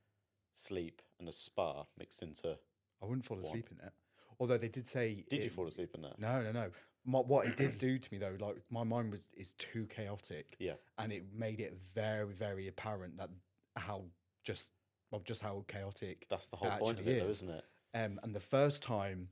sleep, 0.55 1.03
and 1.19 1.29
a 1.29 1.33
spa 1.33 1.87
mixed 1.99 2.23
into. 2.23 2.59
I 3.03 3.05
wouldn't 3.07 3.25
fall 3.25 3.37
One. 3.39 3.47
asleep 3.47 3.69
in 3.73 3.79
it. 3.85 3.93
Although 4.41 4.59
they 4.59 4.69
did 4.69 4.87
say, 4.87 5.25
Did 5.31 5.43
you 5.45 5.51
fall 5.51 5.67
asleep 5.67 5.91
in 5.95 6.03
that? 6.03 6.19
No, 6.19 6.43
no, 6.43 6.53
no. 6.53 6.71
My, 7.05 7.21
what 7.21 7.47
it 7.47 7.57
did 7.57 7.79
do 7.79 7.99
to 7.99 8.09
me 8.13 8.19
though, 8.19 8.37
like 8.39 8.57
my 8.71 8.85
mind 8.85 9.13
was 9.13 9.27
is 9.37 9.55
too 9.55 9.87
chaotic. 9.87 10.57
Yeah. 10.59 10.75
and 10.99 11.13
it 11.13 11.25
made 11.35 11.61
it 11.61 11.77
very, 11.95 12.27
very 12.33 12.69
apparent 12.69 13.17
that 13.19 13.31
how 13.77 14.05
just 14.45 14.73
well, 15.11 15.23
just 15.25 15.43
how 15.43 15.65
chaotic. 15.69 16.27
That's 16.29 16.47
the 16.47 16.57
whole 16.57 16.71
point 16.79 16.99
of 17.01 17.09
it, 17.09 17.21
though, 17.23 17.29
is. 17.29 17.43
isn't 17.43 17.51
it? 17.55 17.65
Um, 17.95 18.21
and 18.23 18.35
the 18.35 18.41
first 18.41 18.83
time, 18.83 19.29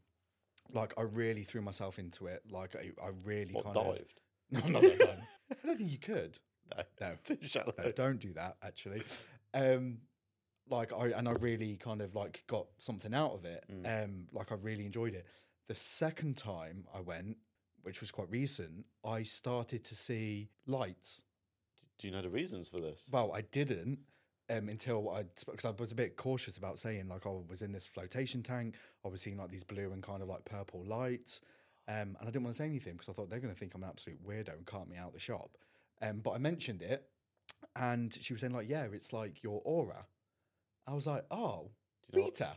like 0.73 0.95
I 0.99 1.03
really 1.03 1.43
threw 1.43 1.61
myself 1.61 1.99
into 1.99 2.27
it. 2.27 2.43
Like 2.51 2.75
I, 2.75 2.91
I 3.05 3.11
really 3.25 3.53
What, 3.53 3.65
kind 3.65 3.75
dived? 3.75 4.01
of. 4.01 4.05
No, 4.73 4.81
not 4.81 4.83
that 4.83 5.01
time. 5.07 5.19
I 5.53 5.67
don't 5.67 5.77
think 5.77 5.91
you 5.91 5.99
could. 5.99 6.39
No, 6.77 6.83
No. 7.01 7.09
it's 7.09 7.29
too 7.29 7.39
shallow. 7.43 7.75
No, 7.79 7.91
don't 7.93 8.19
do 8.21 8.33
that. 8.35 8.57
Actually, 8.63 9.03
um, 9.55 9.99
like 10.69 10.93
I 10.93 11.09
and 11.09 11.29
I 11.29 11.33
really 11.33 11.77
kind 11.77 12.01
of 12.01 12.15
like 12.15 12.45
got 12.47 12.67
something 12.79 13.15
out 13.15 13.33
of 13.35 13.45
it. 13.45 13.65
Mm. 13.71 14.05
Um, 14.05 14.27
like 14.33 14.53
I 14.53 14.57
really 14.57 14.85
enjoyed 14.85 15.15
it. 15.15 15.27
The 15.69 15.75
second 15.75 16.37
time 16.37 16.85
I 16.95 17.01
went, 17.01 17.39
which 17.83 18.01
was 18.01 18.11
quite 18.11 18.31
recent, 18.31 18.87
I 19.05 19.23
started 19.23 19.85
to 19.85 19.95
see 19.95 20.51
lights. 20.67 21.23
Do 21.99 22.07
you 22.07 22.13
know 22.13 22.23
the 22.23 22.31
reasons 22.31 22.69
for 22.69 22.81
this? 22.81 23.09
Well, 23.11 23.33
I 23.35 23.41
didn't 23.41 24.01
um, 24.51 24.69
until 24.69 25.11
I 25.11 25.25
because 25.47 25.65
I 25.65 25.71
was 25.71 25.93
a 25.93 25.95
bit 25.95 26.17
cautious 26.17 26.57
about 26.57 26.79
saying 26.79 27.09
like 27.09 27.27
I 27.27 27.31
was 27.49 27.63
in 27.63 27.73
this 27.73 27.87
flotation 27.87 28.43
tank. 28.43 28.77
I 29.05 29.09
was 29.09 29.21
seeing 29.21 29.37
like 29.37 29.51
these 29.51 29.65
blue 29.65 29.93
and 29.93 30.03
kind 30.03 30.23
of 30.23 30.29
like 30.29 30.45
purple 30.45 30.85
lights, 30.85 31.41
um, 31.89 32.17
and 32.19 32.23
I 32.23 32.27
didn't 32.27 32.45
want 32.45 32.55
to 32.55 32.59
say 32.59 32.67
anything 32.67 32.95
because 32.95 33.09
I 33.09 33.13
thought 33.13 33.31
they're 33.31 33.41
going 33.41 33.53
to 33.53 33.59
think 33.59 33.75
I'm 33.75 33.83
an 33.83 33.89
absolute 33.89 34.25
weirdo 34.27 34.57
and 34.57 34.67
cart 34.67 34.89
me 34.89 34.97
out 34.97 35.13
the 35.13 35.19
shop. 35.19 35.57
Um, 36.03 36.21
but 36.21 36.33
I 36.33 36.39
mentioned 36.39 36.83
it, 36.83 37.09
and 37.75 38.13
she 38.13 38.33
was 38.35 38.41
saying 38.41 38.53
like, 38.53 38.69
"Yeah, 38.69 38.87
it's 38.93 39.13
like 39.13 39.43
your 39.43 39.63
aura." 39.65 40.07
I 40.87 40.95
was 40.95 41.07
like, 41.07 41.25
"Oh, 41.31 41.71
you 42.13 42.19
know 42.21 42.25
what- 42.27 42.41
Rita." 42.41 42.57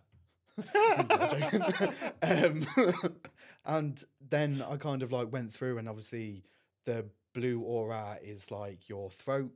I'm 0.75 1.07
joking. 1.39 1.93
um, 2.21 3.15
and 3.65 4.03
then 4.29 4.61
I 4.67 4.75
kind 4.77 5.01
of 5.03 5.11
like 5.11 5.31
went 5.31 5.53
through, 5.53 5.77
and 5.77 5.87
obviously 5.87 6.43
the 6.85 7.05
blue 7.33 7.61
aura 7.61 8.17
is 8.21 8.51
like 8.51 8.89
your 8.89 9.09
throat 9.09 9.51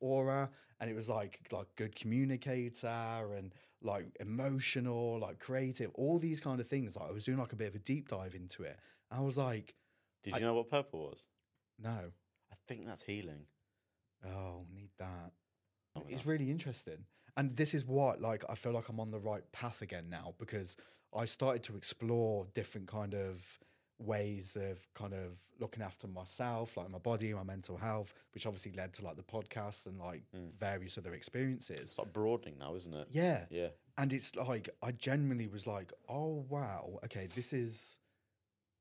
aura, 0.00 0.50
and 0.80 0.90
it 0.90 0.94
was 0.94 1.08
like 1.08 1.40
like 1.50 1.66
good 1.76 1.96
communicator 1.96 2.88
and 3.36 3.52
like 3.82 4.16
emotional, 4.20 5.18
like 5.18 5.38
creative, 5.40 5.90
all 5.94 6.18
these 6.18 6.40
kind 6.40 6.60
of 6.60 6.66
things. 6.68 6.96
Like 6.96 7.08
I 7.10 7.12
was 7.12 7.24
doing 7.24 7.38
like 7.38 7.52
a 7.52 7.56
bit 7.56 7.68
of 7.68 7.74
a 7.74 7.78
deep 7.80 8.08
dive 8.08 8.34
into 8.34 8.62
it. 8.62 8.78
I 9.10 9.20
was 9.20 9.36
like, 9.36 9.74
Did 10.22 10.34
I- 10.34 10.38
you 10.38 10.44
know 10.44 10.54
what 10.54 10.70
purple 10.70 11.00
was? 11.10 11.26
no, 11.80 11.90
I 11.90 12.54
think 12.68 12.86
that's 12.86 13.02
healing. 13.02 13.46
oh, 14.24 14.64
need 14.72 14.90
that. 14.98 15.32
It's 16.08 16.22
that. 16.22 16.30
really 16.30 16.50
interesting. 16.50 17.04
And 17.36 17.56
this 17.56 17.74
is 17.74 17.84
what 17.84 18.20
like 18.20 18.44
I 18.48 18.54
feel 18.54 18.72
like 18.72 18.88
I'm 18.88 19.00
on 19.00 19.10
the 19.10 19.18
right 19.18 19.42
path 19.52 19.82
again 19.82 20.06
now 20.08 20.34
because 20.38 20.76
I 21.16 21.24
started 21.24 21.62
to 21.64 21.76
explore 21.76 22.46
different 22.54 22.86
kind 22.88 23.14
of 23.14 23.58
ways 23.98 24.56
of 24.60 24.86
kind 24.94 25.14
of 25.14 25.40
looking 25.60 25.82
after 25.82 26.06
myself, 26.08 26.76
like 26.76 26.90
my 26.90 26.98
body, 26.98 27.32
my 27.32 27.44
mental 27.44 27.76
health, 27.76 28.12
which 28.34 28.44
obviously 28.46 28.72
led 28.72 28.92
to 28.92 29.04
like 29.04 29.16
the 29.16 29.22
podcast 29.22 29.86
and 29.86 29.98
like 29.98 30.22
various 30.58 30.98
other 30.98 31.14
experiences. 31.14 31.80
It's 31.80 31.98
like 31.98 32.12
broadening 32.12 32.58
now, 32.58 32.74
isn't 32.74 32.92
it? 32.94 33.08
Yeah. 33.10 33.44
Yeah. 33.50 33.68
And 33.96 34.12
it's 34.12 34.34
like 34.34 34.68
I 34.82 34.90
genuinely 34.92 35.46
was 35.46 35.66
like, 35.66 35.92
oh 36.08 36.44
wow, 36.48 36.98
okay, 37.04 37.28
this 37.34 37.52
is 37.52 37.98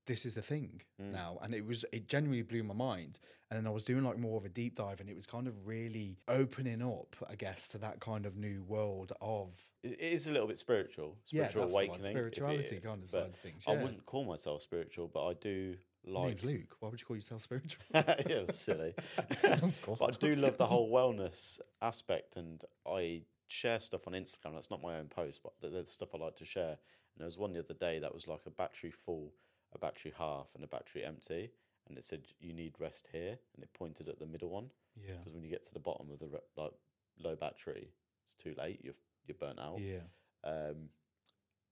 this 0.05 0.25
is 0.25 0.35
the 0.35 0.41
thing 0.41 0.81
Mm. 1.01 1.11
now. 1.11 1.39
And 1.41 1.53
it 1.55 1.65
was 1.65 1.85
it 1.93 2.07
genuinely 2.07 2.43
blew 2.43 2.63
my 2.63 2.73
mind. 2.73 3.19
And 3.53 3.63
then 3.63 3.67
I 3.69 3.73
was 3.73 3.83
doing 3.83 4.03
like 4.03 4.17
more 4.17 4.35
of 4.39 4.45
a 4.45 4.49
deep 4.49 4.73
dive 4.73 4.99
and 4.99 5.07
it 5.07 5.15
was 5.15 5.27
kind 5.27 5.45
of 5.45 5.67
really 5.67 6.17
opening 6.27 6.81
up, 6.81 7.15
I 7.29 7.35
guess, 7.35 7.67
to 7.67 7.77
that 7.79 7.99
kind 7.99 8.25
of 8.25 8.35
new 8.35 8.63
world 8.63 9.11
of 9.21 9.53
It 9.83 9.99
is 9.99 10.25
a 10.25 10.31
little 10.31 10.47
bit 10.47 10.57
spiritual, 10.57 11.17
Yeah, 11.27 11.49
spiritual 11.49 11.71
one, 11.71 11.71
awakening. 11.71 11.99
if 11.99 12.05
it- 12.07 12.09
spirituality 12.09 12.79
kind 12.79 13.03
of 13.03 13.11
side 13.11 13.21
of 13.27 13.35
things, 13.35 13.63
I 13.67 13.75
wouldn't 13.75 14.07
call 14.07 14.25
myself 14.25 14.63
spiritual, 14.63 15.07
but 15.07 15.27
I 15.27 15.33
do 15.35 15.75
like. 16.03 16.29
name's 16.29 16.43
Luke. 16.43 16.75
Why 16.79 16.89
would 16.89 16.99
you 16.99 17.05
call 17.05 17.15
yourself 17.15 17.43
spiritual? 17.43 17.83
yeah, 17.93 18.49
silly. 18.49 18.95
Oh, 19.87 19.95
but 19.99 20.15
I 20.15 20.17
do 20.19 20.35
love 20.35 20.57
the 20.57 20.65
whole 20.65 20.91
wellness 20.91 21.59
aspect, 21.79 22.35
and 22.37 22.63
I 22.87 23.21
share 23.49 23.79
stuff 23.79 24.07
on 24.07 24.13
Instagram. 24.13 24.53
That's 24.55 24.71
not 24.71 24.81
my 24.81 24.97
own 24.97 25.09
post, 25.09 25.41
but 25.43 25.53
the, 25.61 25.69
the 25.69 25.85
stuff 25.85 26.09
I 26.15 26.17
like 26.17 26.37
to 26.37 26.45
share. 26.45 26.69
And 26.71 27.19
there 27.19 27.25
was 27.25 27.37
one 27.37 27.53
the 27.53 27.59
other 27.59 27.75
day 27.75 27.99
that 27.99 28.15
was 28.15 28.27
like 28.27 28.41
a 28.47 28.49
battery 28.49 28.89
full, 28.89 29.31
a 29.75 29.77
battery 29.77 30.11
half, 30.17 30.47
and 30.55 30.63
a 30.63 30.67
battery 30.67 31.03
empty, 31.05 31.51
and 31.87 31.97
it 31.97 32.03
said 32.03 32.21
you 32.39 32.53
need 32.53 32.75
rest 32.79 33.09
here, 33.11 33.37
and 33.55 33.63
it 33.63 33.69
pointed 33.73 34.09
at 34.09 34.19
the 34.19 34.25
middle 34.25 34.49
one. 34.49 34.69
Yeah. 34.95 35.15
Because 35.17 35.33
when 35.33 35.43
you 35.43 35.49
get 35.49 35.63
to 35.65 35.73
the 35.73 35.79
bottom 35.79 36.11
of 36.11 36.19
the 36.19 36.27
re- 36.27 36.39
like 36.57 36.71
low 37.19 37.35
battery, 37.35 37.89
it's 38.25 38.35
too 38.35 38.55
late. 38.57 38.79
You're 38.83 38.95
you're 39.27 39.37
burnt 39.39 39.59
out. 39.59 39.79
Yeah. 39.79 40.03
Um, 40.43 40.89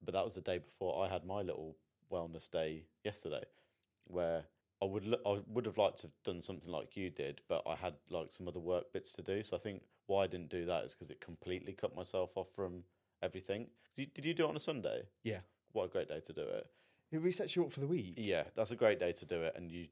but 0.03 0.13
that 0.13 0.24
was 0.24 0.36
the 0.36 0.41
day 0.41 0.58
before 0.58 1.03
I 1.03 1.10
had 1.10 1.25
my 1.25 1.41
little 1.41 1.77
wellness 2.12 2.50
day 2.50 2.86
yesterday, 3.03 3.44
where 4.06 4.44
I 4.82 4.86
would 4.86 5.15
I 5.25 5.41
would 5.48 5.65
have 5.65 5.77
liked 5.77 5.98
to 6.00 6.03
have 6.03 6.24
done 6.24 6.41
something 6.41 6.70
like 6.70 6.98
you 6.98 7.10
did, 7.10 7.41
but 7.48 7.63
I 7.68 7.75
had 7.75 7.94
like 8.10 8.32
some 8.32 8.48
other 8.48 8.60
work 8.60 8.91
bits 8.91 9.13
to 9.13 9.22
do. 9.22 9.44
So 9.44 9.56
I 9.56 9.60
think 9.60 9.84
why 10.08 10.24
I 10.24 10.27
didn't 10.27 10.50
do 10.50 10.65
that 10.65 10.86
is 10.86 10.94
because 10.94 11.12
it 11.12 11.22
completely 11.22 11.74
cut 11.74 11.96
myself 11.96 12.32
off 12.36 12.48
from 12.56 12.84
everything. 13.22 13.68
you, 13.96 14.08
did 14.08 14.25
you 14.25 14.34
do 14.34 14.46
it 14.46 14.50
on 14.50 14.56
a 14.56 14.60
Sunday? 14.60 15.03
Yeah. 15.24 15.39
What 15.74 15.86
a 15.86 15.88
great 15.88 16.10
day 16.10 16.20
to 16.20 16.34
do 16.34 16.41
it. 16.41 16.68
It 17.12 17.24
resets 17.24 17.56
you 17.56 17.63
up 17.65 17.72
for 17.72 17.82
the 17.82 17.88
week. 17.88 18.13
Yeah, 18.18 18.44
that's 18.56 18.72
a 18.72 18.75
great 18.75 19.00
day 19.00 19.12
to 19.12 19.25
do 19.25 19.41
it, 19.41 19.53
and 19.56 19.70
you 19.70 19.88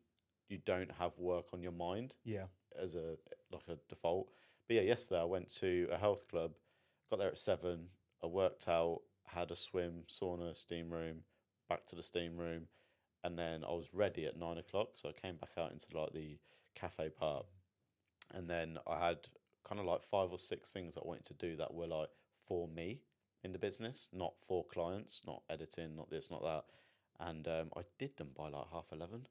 you 0.50 0.58
don't 0.65 0.91
have 1.00 1.18
work 1.18 1.53
on 1.53 1.62
your 1.62 1.72
mind 1.72 2.15
Yeah. 2.24 2.46
as 2.82 2.96
a 2.96 3.18
like 3.51 3.68
a 3.68 3.77
default. 3.88 4.29
But 4.68 4.75
yeah, 4.77 4.82
yesterday 4.82 5.22
I 5.22 5.25
went 5.25 5.50
to 5.56 5.88
a 5.91 5.98
health 5.98 6.27
club, 6.27 6.51
got 7.10 7.20
there 7.20 7.29
at 7.29 7.38
seven. 7.38 7.88
I 8.24 8.27
worked 8.27 8.68
out, 8.68 9.01
had 9.27 9.51
a 9.51 9.56
swim, 9.56 10.03
sauna, 10.08 10.56
steam 10.56 10.89
room, 10.91 11.24
back 11.70 11.86
to 11.88 11.96
the 11.96 12.03
steam 12.03 12.38
room, 12.38 12.68
and 13.24 13.38
then 13.39 13.63
I 13.63 13.72
was 13.72 13.94
ready 13.94 14.25
at 14.25 14.38
nine 14.38 14.58
o'clock. 14.58 14.89
So 14.96 15.10
I 15.10 15.13
came 15.13 15.38
back 15.38 15.51
out 15.58 15.72
into 15.72 15.98
like 15.98 16.13
the 16.13 16.38
cafe 16.75 17.10
part, 17.10 17.46
and 18.34 18.50
then 18.50 18.77
I 18.88 19.08
had 19.08 19.18
kind 19.63 19.79
of 19.79 19.86
like 19.86 20.03
five 20.03 20.32
or 20.32 20.39
six 20.39 20.72
things 20.72 20.98
I 20.98 21.01
wanted 21.03 21.25
to 21.25 21.34
do 21.36 21.56
that 21.58 21.74
were 21.74 21.88
like 21.88 22.10
for 22.48 22.68
me 22.68 23.01
in 23.44 23.51
the 23.53 23.60
business, 23.60 24.10
not 24.13 24.34
for 24.46 24.65
clients, 24.65 25.22
not 25.25 25.44
editing, 25.50 25.96
not 25.96 26.10
this, 26.10 26.29
not 26.29 26.44
that. 26.44 26.63
And 27.20 27.48
um, 27.48 27.70
I 27.75 27.82
did 27.98 28.18
them 28.18 28.29
by 28.38 28.50
like 28.50 28.65
half 28.72 28.86
eleven. 28.91 29.27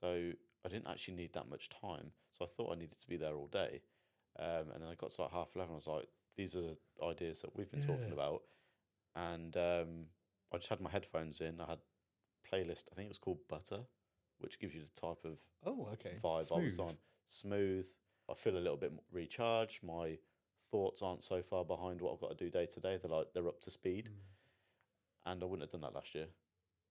So 0.00 0.32
I 0.64 0.68
didn't 0.68 0.88
actually 0.88 1.14
need 1.14 1.32
that 1.34 1.48
much 1.48 1.68
time. 1.68 2.12
So 2.30 2.44
I 2.44 2.48
thought 2.48 2.72
I 2.72 2.78
needed 2.78 2.98
to 2.98 3.06
be 3.08 3.16
there 3.16 3.34
all 3.34 3.48
day. 3.48 3.82
Um, 4.38 4.70
and 4.74 4.82
then 4.82 4.88
I 4.90 4.94
got 4.94 5.10
to 5.10 5.22
like 5.22 5.32
half 5.32 5.50
11. 5.54 5.72
I 5.72 5.76
was 5.76 5.86
like, 5.86 6.08
these 6.36 6.54
are 6.54 6.74
ideas 7.06 7.42
that 7.42 7.56
we've 7.56 7.70
been 7.70 7.82
talking 7.82 8.12
about. 8.12 8.42
And 9.14 9.56
um, 9.56 10.06
I 10.52 10.58
just 10.58 10.68
had 10.68 10.80
my 10.80 10.90
headphones 10.90 11.40
in. 11.40 11.60
I 11.60 11.66
had 11.66 11.80
playlist, 12.50 12.84
I 12.90 12.94
think 12.94 13.06
it 13.06 13.10
was 13.10 13.18
called 13.18 13.38
Butter, 13.48 13.80
which 14.38 14.58
gives 14.58 14.74
you 14.74 14.82
the 14.82 15.00
type 15.00 15.24
of 15.24 15.38
Oh, 15.64 15.88
okay. 15.92 16.16
vibe 16.22 16.50
I 16.56 16.64
was 16.64 16.78
on. 16.78 16.96
Smooth. 17.26 17.86
I 18.30 18.34
feel 18.34 18.56
a 18.56 18.58
little 18.58 18.76
bit 18.76 18.92
recharged. 19.12 19.82
My 19.82 20.18
thoughts 20.70 21.02
aren't 21.02 21.22
so 21.22 21.42
far 21.42 21.64
behind 21.64 22.00
what 22.00 22.14
I've 22.14 22.20
got 22.20 22.38
to 22.38 22.44
do 22.44 22.50
day 22.50 22.66
to 22.66 22.80
day. 22.80 22.98
They're 23.02 23.10
like, 23.10 23.28
they're 23.34 23.48
up 23.48 23.60
to 23.62 23.70
speed. 23.70 24.08
Mm. 24.08 25.32
And 25.32 25.42
I 25.42 25.46
wouldn't 25.46 25.62
have 25.62 25.72
done 25.72 25.82
that 25.82 25.94
last 25.94 26.14
year 26.14 26.26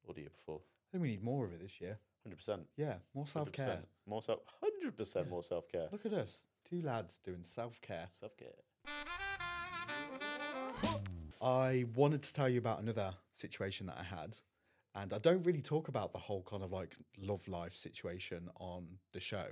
or 0.03 0.13
the 0.13 0.21
year 0.21 0.29
before. 0.29 0.59
I 0.59 0.91
think 0.91 1.01
we 1.01 1.09
need 1.09 1.23
more 1.23 1.45
of 1.45 1.53
it 1.53 1.61
this 1.61 1.81
year. 1.81 1.97
100%. 2.29 2.59
Yeah. 2.77 2.95
More 3.13 3.27
self 3.27 3.51
care. 3.51 3.79
More 4.07 4.23
self, 4.23 4.39
100% 4.63 5.29
more 5.29 5.43
self 5.43 5.67
care. 5.69 5.87
Look 5.91 6.05
at 6.05 6.13
us. 6.13 6.47
Two 6.69 6.81
lads 6.81 7.19
doing 7.23 7.43
self 7.43 7.81
care. 7.81 8.05
Self 8.11 8.33
care. 8.37 8.49
I 11.41 11.85
wanted 11.95 12.21
to 12.23 12.33
tell 12.33 12.49
you 12.49 12.59
about 12.59 12.81
another 12.81 13.13
situation 13.33 13.87
that 13.87 13.97
I 13.99 14.03
had. 14.03 14.37
And 14.95 15.13
I 15.13 15.19
don't 15.19 15.43
really 15.43 15.61
talk 15.61 15.87
about 15.87 16.11
the 16.11 16.17
whole 16.17 16.43
kind 16.43 16.63
of 16.63 16.71
like 16.71 16.95
love 17.17 17.47
life 17.47 17.75
situation 17.75 18.49
on 18.59 18.87
the 19.13 19.19
show. 19.19 19.45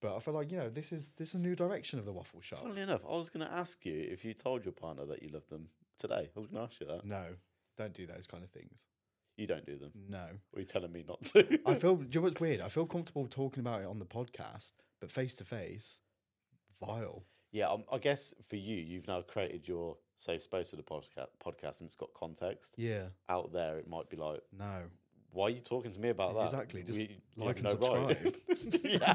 But 0.00 0.16
I 0.16 0.20
feel 0.20 0.34
like, 0.34 0.52
you 0.52 0.58
know, 0.58 0.70
this 0.70 0.92
is 0.92 1.10
this 1.16 1.30
is 1.30 1.34
a 1.34 1.40
new 1.40 1.56
direction 1.56 1.98
of 1.98 2.04
the 2.04 2.12
waffle 2.12 2.40
shop. 2.40 2.62
Funnily 2.62 2.82
enough, 2.82 3.02
I 3.04 3.16
was 3.16 3.30
going 3.30 3.44
to 3.44 3.52
ask 3.52 3.84
you 3.84 4.06
if 4.10 4.24
you 4.24 4.32
told 4.32 4.64
your 4.64 4.72
partner 4.72 5.04
that 5.06 5.22
you 5.22 5.30
love 5.30 5.48
them 5.48 5.68
today. 5.98 6.30
I 6.34 6.38
was 6.38 6.46
going 6.46 6.64
to 6.64 6.70
ask 6.70 6.80
you 6.80 6.86
that. 6.86 7.04
No, 7.04 7.24
don't 7.76 7.92
do 7.92 8.06
those 8.06 8.26
kind 8.26 8.44
of 8.44 8.50
things. 8.50 8.86
You 9.38 9.46
don't 9.46 9.64
do 9.64 9.78
them. 9.78 9.92
No. 10.10 10.18
Or 10.18 10.56
are 10.56 10.60
you 10.60 10.64
telling 10.66 10.92
me 10.92 11.04
not 11.08 11.22
to? 11.22 11.58
I 11.64 11.74
feel, 11.74 11.94
do 11.96 12.04
you 12.10 12.20
know 12.20 12.24
what's 12.28 12.40
weird? 12.40 12.60
I 12.60 12.68
feel 12.68 12.84
comfortable 12.86 13.26
talking 13.26 13.60
about 13.60 13.80
it 13.80 13.86
on 13.86 13.98
the 14.00 14.04
podcast, 14.04 14.72
but 15.00 15.10
face 15.10 15.34
to 15.36 15.44
face, 15.44 16.00
vile. 16.84 17.22
yeah, 17.52 17.68
um, 17.68 17.84
I 17.90 17.98
guess 17.98 18.34
for 18.48 18.56
you, 18.56 18.76
you've 18.76 19.06
now 19.08 19.22
created 19.22 19.66
your 19.68 19.96
safe 20.16 20.42
space 20.42 20.70
for 20.70 20.76
the 20.76 20.82
podcast, 20.82 21.28
podcast 21.44 21.80
and 21.80 21.86
it's 21.86 21.96
got 21.96 22.12
context. 22.14 22.74
Yeah. 22.76 23.04
Out 23.28 23.52
there, 23.52 23.78
it 23.78 23.88
might 23.88 24.10
be 24.10 24.16
like, 24.16 24.40
No. 24.58 24.82
Why 25.30 25.44
are 25.48 25.50
you 25.50 25.60
talking 25.60 25.92
to 25.92 26.00
me 26.00 26.08
about 26.08 26.34
that? 26.36 26.44
Exactly. 26.44 26.82
Just 26.82 26.98
We- 26.98 27.20
like 27.36 27.56
and 27.60 27.64
no 27.66 27.70
subscribe. 27.72 28.34
Yeah. 28.82 29.14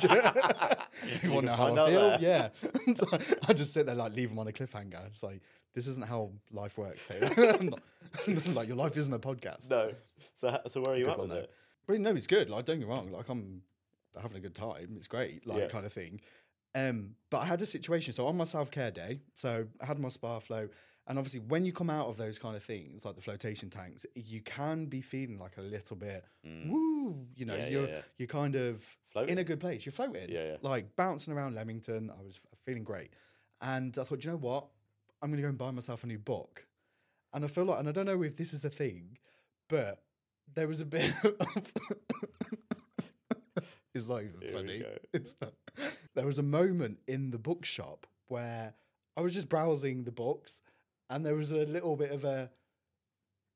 you 1.24 1.32
want 1.32 1.48
to 1.48 1.52
know 1.52 1.56
how 1.58 1.74
I 1.74 1.90
feel? 1.90 2.10
there. 2.12 2.18
Yeah. 2.22 2.50
So 2.96 3.38
I 3.50 3.54
just 3.54 3.74
sit 3.74 3.88
there 3.88 3.96
like 3.96 4.14
leave 4.14 4.30
them 4.30 4.38
on 4.40 4.48
a 4.48 4.52
cliffhanger. 4.52 5.06
It's 5.08 5.24
like 5.24 5.42
this 5.74 5.88
isn't 5.88 6.06
how 6.08 6.32
life 6.52 6.78
works. 6.78 7.10
Not- 7.62 7.80
like 8.56 8.68
your 8.68 8.78
life 8.78 8.96
isn't 8.96 9.12
a 9.14 9.18
podcast. 9.20 9.72
No. 9.72 9.92
So 10.34 10.60
so 10.68 10.82
where 10.82 10.96
are 10.96 10.98
you 10.98 11.06
Good 11.06 11.12
at 11.14 11.20
with 11.20 11.30
though. 11.30 11.36
it? 11.38 11.52
But 11.88 12.00
no, 12.00 12.12
it's 12.16 12.28
good. 12.28 12.50
Like 12.50 12.66
don't 12.66 12.80
get 12.80 12.88
me 12.88 12.94
wrong. 12.94 13.12
Like 13.12 13.30
I'm 13.30 13.62
having 14.22 14.38
a 14.38 14.42
good 14.42 14.56
time. 14.56 14.94
It's 14.96 15.08
great. 15.08 15.46
Like 15.48 15.60
Yeah. 15.60 15.68
kind 15.68 15.86
of 15.86 15.94
thing. 15.94 16.22
Um, 16.76 17.16
but 17.30 17.40
I 17.40 17.46
had 17.46 17.62
a 17.62 17.66
situation. 17.68 18.14
So 18.14 18.26
on 18.28 18.36
my 18.38 18.46
self 18.46 18.72
care 18.72 18.90
day, 18.92 19.22
so 19.36 19.68
I 19.82 19.86
had 19.86 20.00
my 20.00 20.10
Spa 20.10 20.40
Float, 20.40 20.74
and 21.08 21.20
obviously 21.20 21.42
when 21.42 21.66
you 21.66 21.72
come 21.74 21.90
out 21.92 22.08
of 22.08 22.18
those 22.18 22.40
kind 22.40 22.56
of 22.56 22.64
things, 22.64 23.06
like 23.06 23.16
the 23.16 23.22
flotation 23.22 23.70
tanks, 23.70 24.06
you 24.16 24.42
can 24.42 24.88
be 24.88 25.02
feeling 25.02 25.38
like 25.38 25.58
a 25.58 25.62
little 25.62 25.96
bit 25.96 26.26
woo. 26.44 27.28
You 27.36 27.46
know, 27.46 27.54
Mm. 27.54 27.58
Yeah, 27.58 27.64
yeah, 27.66 27.70
you're 27.70 27.88
yeah. 27.90 28.02
you're 28.18 28.28
kind 28.28 28.56
of 28.56 28.98
floating. 29.12 29.34
in 29.34 29.38
a 29.38 29.44
good 29.44 29.60
place. 29.60 29.86
You're 29.86 29.94
floating. 29.94 30.30
Yeah, 30.30 30.46
yeah. 30.52 30.58
Like 30.62 30.96
bouncing 30.96 31.34
around 31.34 31.54
Leamington. 31.56 32.10
I 32.10 32.22
was 32.24 32.40
feeling 32.66 32.84
great, 32.84 33.16
and 33.62 33.96
I 34.00 34.04
thought, 34.04 34.24
you 34.26 34.32
know 34.32 34.38
what? 34.38 34.68
I'm 35.22 35.30
going 35.30 35.38
to 35.38 35.44
go 35.44 35.50
and 35.50 35.58
buy 35.58 35.70
myself 35.72 36.04
a 36.04 36.08
new 36.08 36.18
book. 36.20 36.66
And 37.34 37.46
I 37.46 37.48
feel 37.48 37.66
like, 37.66 37.80
and 37.80 37.88
I 37.88 37.92
don't 37.92 38.06
know 38.06 38.22
if 38.24 38.36
this 38.36 38.52
is 38.54 38.62
the 38.62 38.70
thing, 38.70 39.18
but 39.70 40.02
there 40.56 40.68
was 40.68 40.82
a 40.82 40.86
bit 40.86 41.12
of. 41.24 41.74
it's 43.94 44.08
not 44.10 44.24
even 44.24 44.42
Here 44.42 44.52
funny. 44.52 44.84
It's 45.14 45.36
not. 45.42 45.54
There 46.16 46.26
was 46.26 46.38
a 46.40 46.44
moment 46.44 47.00
in 47.08 47.32
the 47.32 47.40
bookshop 47.40 48.08
where 48.28 48.74
I 49.18 49.22
was 49.22 49.34
just 49.34 49.50
browsing 49.50 50.04
the 50.04 50.12
books, 50.12 50.62
and 51.10 51.26
there 51.26 51.36
was 51.36 51.52
a 51.52 51.66
little 51.66 51.96
bit 51.96 52.12
of 52.12 52.24
a, 52.26 52.50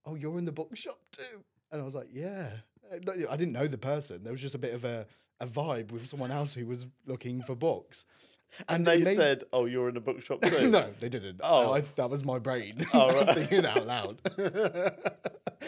"Oh, 0.06 0.16
you're 0.16 0.38
in 0.38 0.46
the 0.46 0.52
bookshop 0.52 1.00
too," 1.12 1.44
and 1.72 1.82
I 1.82 1.86
was 1.86 1.96
like, 1.96 2.10
"Yeah." 2.12 2.50
I 2.90 3.00
didn't 3.36 3.52
know 3.52 3.68
the 3.68 3.78
person. 3.78 4.24
There 4.24 4.32
was 4.32 4.42
just 4.42 4.56
a 4.56 4.58
bit 4.58 4.74
of 4.74 4.86
a, 4.86 5.06
a 5.42 5.46
vibe 5.46 5.92
with 5.92 6.06
someone 6.08 6.32
else 6.32 6.54
who 6.54 6.66
was 6.66 6.88
looking 7.06 7.42
for 7.42 7.54
books. 7.54 8.06
And 8.70 8.88
they 8.88 9.00
it 9.00 9.04
made- 9.04 9.16
said, 9.18 9.44
"Oh, 9.52 9.66
you're 9.66 9.90
in 9.90 9.98
a 9.98 10.00
bookshop 10.00 10.42
too." 10.44 10.70
no, 10.72 10.90
they 11.02 11.10
didn't. 11.10 11.42
Oh. 11.44 11.66
Oh, 11.70 11.74
I, 11.74 11.82
that 11.82 12.10
was 12.10 12.24
my 12.24 12.40
brain. 12.40 12.78
Oh, 12.94 13.14
right. 13.26 13.36
thinking 13.36 13.66
out 13.66 13.86
loud. 13.86 14.22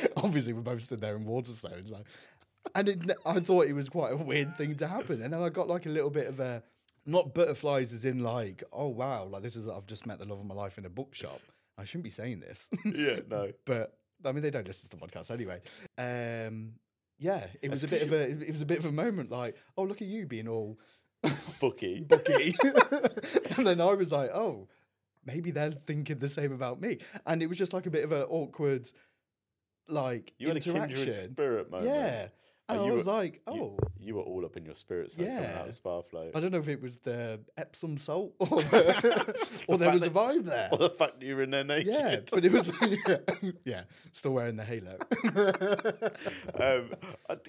Obviously, 0.18 0.54
we 0.54 0.62
both 0.62 0.82
stood 0.82 1.02
there 1.02 1.16
in 1.16 1.26
water 1.26 1.52
Waterstones, 1.52 1.92
like, 1.92 2.06
and 2.76 2.90
it, 2.90 3.12
I 3.26 3.40
thought 3.40 3.68
it 3.68 3.74
was 3.74 3.90
quite 3.90 4.14
a 4.14 4.18
weird 4.18 4.58
thing 4.58 4.76
to 4.76 4.88
happen. 4.88 5.22
And 5.22 5.34
then 5.34 5.42
I 5.42 5.50
got 5.50 5.68
like 5.68 5.86
a 5.86 5.90
little 5.90 6.10
bit 6.10 6.28
of 6.28 6.40
a 6.40 6.64
not 7.06 7.34
butterflies, 7.34 7.94
as 7.94 8.06
in 8.06 8.20
like, 8.20 8.64
oh 8.72 8.88
wow, 8.88 9.26
like 9.26 9.44
this 9.44 9.56
is 9.56 9.68
I've 9.68 9.88
just 9.88 10.06
met 10.06 10.20
the 10.20 10.26
love 10.26 10.40
of 10.40 10.46
my 10.46 10.56
life 10.56 10.78
in 10.78 10.86
a 10.86 10.90
bookshop. 10.90 11.42
I 11.78 11.86
shouldn't 11.86 12.04
be 12.04 12.10
saying 12.10 12.42
this, 12.42 12.70
yeah, 12.86 13.20
no. 13.30 13.52
but 13.66 13.98
I 14.26 14.32
mean 14.32 14.42
they 14.44 14.52
don't 14.52 14.68
listen 14.68 14.90
to 14.90 14.98
the 14.98 15.06
podcast 15.06 15.32
anyway. 15.32 15.62
Um, 15.98 16.74
yeah, 17.18 17.48
it 17.62 17.72
was 17.72 17.82
That's 17.82 18.04
a 18.04 18.08
bit 18.08 18.08
of 18.08 18.14
a 18.14 18.46
it 18.48 18.52
was 18.52 18.62
a 18.62 18.66
bit 18.66 18.80
of 18.80 18.86
a 18.86 18.92
moment 18.92 19.32
like, 19.32 19.56
oh 19.78 19.84
look 19.84 20.02
at 20.02 20.08
you 20.08 20.26
being 20.26 20.48
all 20.48 20.78
Bookie. 21.60 22.02
bookie. 22.02 22.56
and 23.58 23.68
then 23.68 23.82
I 23.82 23.94
was 23.94 24.12
like, 24.12 24.30
oh, 24.34 24.68
maybe 25.26 25.52
they're 25.52 25.72
thinking 25.72 26.20
the 26.20 26.30
same 26.30 26.52
about 26.54 26.82
me. 26.82 26.98
And 27.26 27.42
it 27.42 27.48
was 27.48 27.58
just 27.58 27.74
like 27.74 27.86
a 27.86 27.90
bit 27.90 28.04
of 28.04 28.12
an 28.12 28.24
awkward, 28.24 28.90
like, 29.90 30.34
You 30.38 30.50
interaction. 30.50 30.96
kindred 30.98 31.16
spirit 31.18 31.70
moment. 31.72 31.90
Yeah. 31.90 32.28
And 32.68 32.80
I 32.82 32.92
was 32.92 33.08
were- 33.08 33.14
like, 33.14 33.42
oh, 33.48 33.80
you 34.00 34.14
were 34.14 34.22
all 34.22 34.46
up 34.46 34.56
in 34.56 34.64
your 34.64 34.76
spirits 34.76 35.16
then 35.16 35.26
coming 35.28 35.44
out 35.50 35.56
Yeah. 35.56 35.66
of 35.66 35.74
Spa 35.74 36.02
Float. 36.04 36.36
I 36.36 36.40
don't 36.40 36.52
know 36.52 36.60
if 36.60 36.68
it 36.68 36.80
was 36.80 36.98
the 36.98 37.40
Epsom 37.58 37.98
salt 37.98 38.34
or, 38.38 38.48
the, 38.62 39.64
or 39.68 39.78
there 39.80 39.88
fact 39.90 40.00
was 40.00 40.04
a 40.08 40.12
vibe 40.12 40.46
there. 40.46 40.70
Or 40.72 40.78
the 40.78 40.92
fact 40.92 41.20
that 41.20 41.26
you 41.26 41.36
were 41.36 41.42
in 41.42 41.50
there 41.50 41.64
naked. 41.64 41.88
Yeah, 41.92 42.20
but 42.32 42.46
it 42.46 42.52
was, 42.52 42.70
yeah, 43.08 43.18
yeah, 43.66 43.82
still 44.12 44.34
wearing 44.34 44.56
the 44.56 44.64
halo. 44.66 44.98
um, 46.60 46.92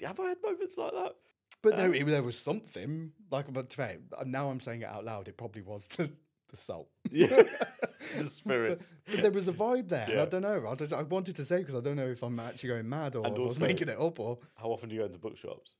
have 0.03 0.19
I 0.19 0.29
had 0.29 0.37
moments 0.43 0.77
like 0.77 0.91
that? 0.91 1.13
But 1.61 1.77
there, 1.77 1.91
there 2.03 2.23
was 2.23 2.39
something, 2.39 3.11
like, 3.29 3.51
but 3.53 3.69
to 3.69 3.77
fair, 3.77 3.97
now 4.25 4.49
I'm 4.49 4.59
saying 4.59 4.81
it 4.81 4.87
out 4.87 5.05
loud, 5.05 5.27
it 5.27 5.37
probably 5.37 5.61
was 5.61 5.85
the, 5.85 6.09
the 6.51 6.57
salt. 6.57 6.89
Yeah. 7.11 7.27
the 8.17 8.23
spirits. 8.25 8.93
But 9.05 9.21
there 9.21 9.31
was 9.31 9.47
a 9.47 9.53
vibe 9.53 9.89
there. 9.89 10.07
and 10.09 10.19
I 10.21 10.25
don't 10.25 10.41
know. 10.43 10.65
I, 10.69 10.75
just, 10.75 10.93
I 10.93 11.01
wanted 11.03 11.35
to 11.37 11.45
say 11.45 11.57
because 11.59 11.75
I 11.75 11.81
don't 11.81 11.95
know 11.97 12.07
if 12.07 12.23
I'm 12.23 12.39
actually 12.39 12.69
going 12.69 12.87
mad 12.89 13.15
or 13.15 13.25
And 13.25 13.35
if 13.35 13.41
I 13.41 13.43
was 13.45 13.59
making 13.59 13.89
it 13.89 13.99
up 13.99 14.19
or. 14.19 14.37
How 14.55 14.69
often 14.69 14.89
do 14.89 14.95
you 14.95 15.01
go 15.01 15.05
into 15.07 15.19
bookshops? 15.19 15.75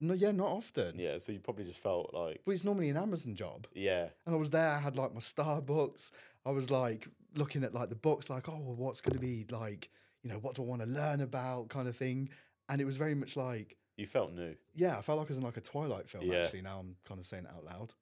No, 0.00 0.12
yeah, 0.14 0.30
not 0.32 0.48
often. 0.48 0.98
Yeah, 0.98 1.16
so 1.18 1.32
you 1.32 1.40
probably 1.40 1.64
just 1.64 1.78
felt 1.80 2.12
like, 2.14 2.40
But 2.44 2.52
it's 2.52 2.64
normally 2.64 2.90
an 2.90 2.96
Amazon 2.98 3.34
job. 3.34 3.66
yeah, 3.74 4.08
And 4.26 4.34
I 4.34 4.38
was 4.38 4.50
there, 4.50 4.68
I 4.70 4.78
had 4.78 4.96
like 4.96 5.12
my 5.14 5.20
Starbucks. 5.20 6.10
I 6.44 6.50
was 6.50 6.70
like 6.70 7.08
looking 7.34 7.64
at 7.64 7.72
like 7.74 7.88
the 7.90 7.96
books, 7.96 8.28
like, 8.30 8.48
oh, 8.48 8.58
well, 8.60 8.74
what's 8.76 9.00
going 9.00 9.14
to 9.14 9.18
be 9.20 9.46
like, 9.50 9.90
you 10.22 10.30
know, 10.30 10.36
what 10.36 10.54
do 10.54 10.62
I 10.62 10.66
want 10.66 10.82
to 10.82 10.88
learn 10.88 11.20
about 11.22 11.68
kind 11.70 11.88
of 11.88 11.96
thing. 11.96 12.28
And 12.68 12.80
it 12.80 12.84
was 12.84 12.96
very 12.98 13.14
much 13.14 13.36
like, 13.36 13.76
you 13.96 14.06
felt 14.06 14.32
new. 14.34 14.54
yeah, 14.74 14.98
I 14.98 15.02
felt 15.02 15.18
like 15.18 15.28
I 15.28 15.30
was 15.30 15.38
in 15.38 15.44
like 15.44 15.56
a 15.56 15.62
Twilight 15.62 16.08
film, 16.10 16.24
Yeah. 16.26 16.40
actually. 16.40 16.60
Now 16.62 16.78
I'm 16.80 16.96
kind 17.06 17.18
of 17.20 17.26
saying 17.26 17.44
it 17.44 17.50
out 17.56 17.64
loud. 17.64 17.94